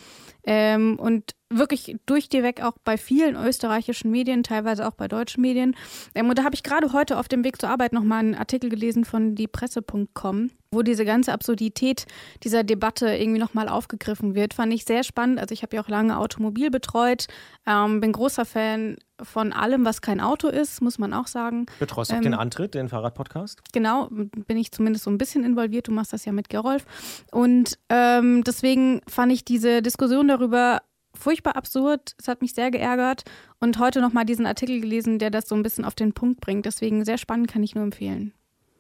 Ähm, 0.43 0.97
und 0.97 1.31
wirklich 1.49 1.97
durch 2.05 2.29
die 2.29 2.43
weg 2.43 2.61
auch 2.63 2.73
bei 2.83 2.97
vielen 2.97 3.35
österreichischen 3.35 4.11
Medien, 4.11 4.43
teilweise 4.43 4.87
auch 4.87 4.93
bei 4.93 5.07
deutschen 5.07 5.41
Medien. 5.41 5.75
Ähm, 6.15 6.29
und 6.29 6.37
da 6.37 6.43
habe 6.43 6.55
ich 6.55 6.63
gerade 6.63 6.93
heute 6.93 7.17
auf 7.17 7.27
dem 7.27 7.43
Weg 7.43 7.59
zur 7.59 7.69
Arbeit 7.69 7.93
nochmal 7.93 8.19
einen 8.19 8.35
Artikel 8.35 8.69
gelesen 8.69 9.05
von 9.05 9.35
diepresse.com, 9.35 10.51
wo 10.71 10.81
diese 10.83 11.05
ganze 11.05 11.33
Absurdität 11.33 12.05
dieser 12.43 12.63
Debatte 12.63 13.09
irgendwie 13.09 13.39
nochmal 13.39 13.67
aufgegriffen 13.67 14.35
wird. 14.35 14.53
Fand 14.53 14.73
ich 14.73 14.85
sehr 14.85 15.03
spannend. 15.03 15.39
Also 15.39 15.53
ich 15.53 15.63
habe 15.63 15.75
ja 15.75 15.83
auch 15.83 15.89
lange 15.89 16.17
Automobil 16.17 16.69
betreut, 16.69 17.27
ähm, 17.65 17.99
bin 17.99 18.11
großer 18.11 18.45
Fan 18.45 18.97
von 19.21 19.51
allem, 19.51 19.83
was 19.85 20.01
kein 20.01 20.21
Auto 20.21 20.47
ist, 20.47 20.81
muss 20.81 20.97
man 20.97 21.13
auch 21.13 21.27
sagen. 21.27 21.65
Betreust 21.79 22.11
du 22.11 22.15
auch 22.15 22.17
Ähm, 22.19 22.23
den 22.23 22.33
Antritt, 22.33 22.73
den 22.73 22.89
Fahrradpodcast? 22.89 23.61
Genau, 23.73 24.07
bin 24.09 24.57
ich 24.57 24.71
zumindest 24.71 25.03
so 25.05 25.11
ein 25.11 25.17
bisschen 25.17 25.43
involviert. 25.43 25.87
Du 25.87 25.91
machst 25.91 26.13
das 26.13 26.25
ja 26.25 26.31
mit 26.31 26.49
Gerolf. 26.49 26.85
Und 27.31 27.77
ähm, 27.89 28.43
deswegen 28.45 29.01
fand 29.07 29.31
ich 29.31 29.43
diese 29.43 29.81
Diskussion 29.81 30.27
darüber 30.27 30.81
furchtbar 31.19 31.55
absurd. 31.55 32.15
Es 32.17 32.27
hat 32.27 32.41
mich 32.41 32.53
sehr 32.53 32.71
geärgert. 32.71 33.23
Und 33.59 33.79
heute 33.79 34.01
nochmal 34.01 34.25
diesen 34.25 34.45
Artikel 34.45 34.81
gelesen, 34.81 35.19
der 35.19 35.29
das 35.29 35.47
so 35.47 35.55
ein 35.55 35.63
bisschen 35.63 35.85
auf 35.85 35.95
den 35.95 36.13
Punkt 36.13 36.41
bringt. 36.41 36.65
Deswegen 36.65 37.05
sehr 37.05 37.17
spannend, 37.17 37.49
kann 37.49 37.63
ich 37.63 37.75
nur 37.75 37.83
empfehlen. 37.83 38.33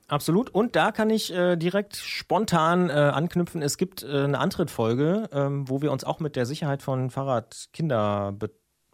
Absolut. 0.07 0.49
Und 0.49 0.75
da 0.75 0.91
kann 0.91 1.11
ich 1.11 1.31
äh, 1.31 1.55
direkt 1.55 1.95
spontan 1.95 2.89
äh, 2.89 2.93
anknüpfen. 2.93 3.61
Es 3.61 3.77
gibt 3.77 4.03
äh, 4.03 4.23
eine 4.23 4.39
Antrittfolge, 4.39 5.29
ähm, 5.31 5.69
wo 5.69 5.81
wir 5.83 5.91
uns 5.91 6.03
auch 6.03 6.19
mit 6.19 6.35
der 6.35 6.47
Sicherheit 6.47 6.81
von 6.81 7.11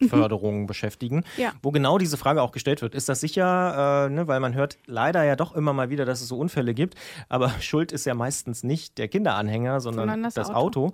Fahrradkinderbeförderung 0.10 0.68
beschäftigen, 0.68 1.24
Ja. 1.38 1.52
wo 1.62 1.72
genau 1.72 1.98
diese 1.98 2.18
Frage 2.18 2.42
auch 2.42 2.52
gestellt 2.52 2.82
wird. 2.82 2.96
Ist 2.96 3.10
das 3.10 3.20
sicher? 3.20 4.06
Äh, 4.08 4.10
ne, 4.10 4.28
weil 4.28 4.40
man 4.40 4.54
hört 4.54 4.78
leider 4.86 5.24
ja 5.24 5.36
doch 5.36 5.56
immer 5.56 5.74
mal 5.74 5.90
wieder, 5.90 6.06
dass 6.06 6.22
es 6.22 6.28
so 6.28 6.38
Unfälle 6.38 6.74
gibt. 6.74 6.96
Aber 7.30 7.50
Schuld 7.62 7.92
ist 7.92 8.06
ja 8.06 8.14
meistens 8.14 8.64
nicht 8.64 8.98
der 8.98 9.08
Kinderanhänger, 9.08 9.80
sondern, 9.82 10.10
Sondern 10.10 10.24
das 10.24 10.34
das, 10.34 10.50
Auto. 10.50 10.66
Auto. 10.88 10.92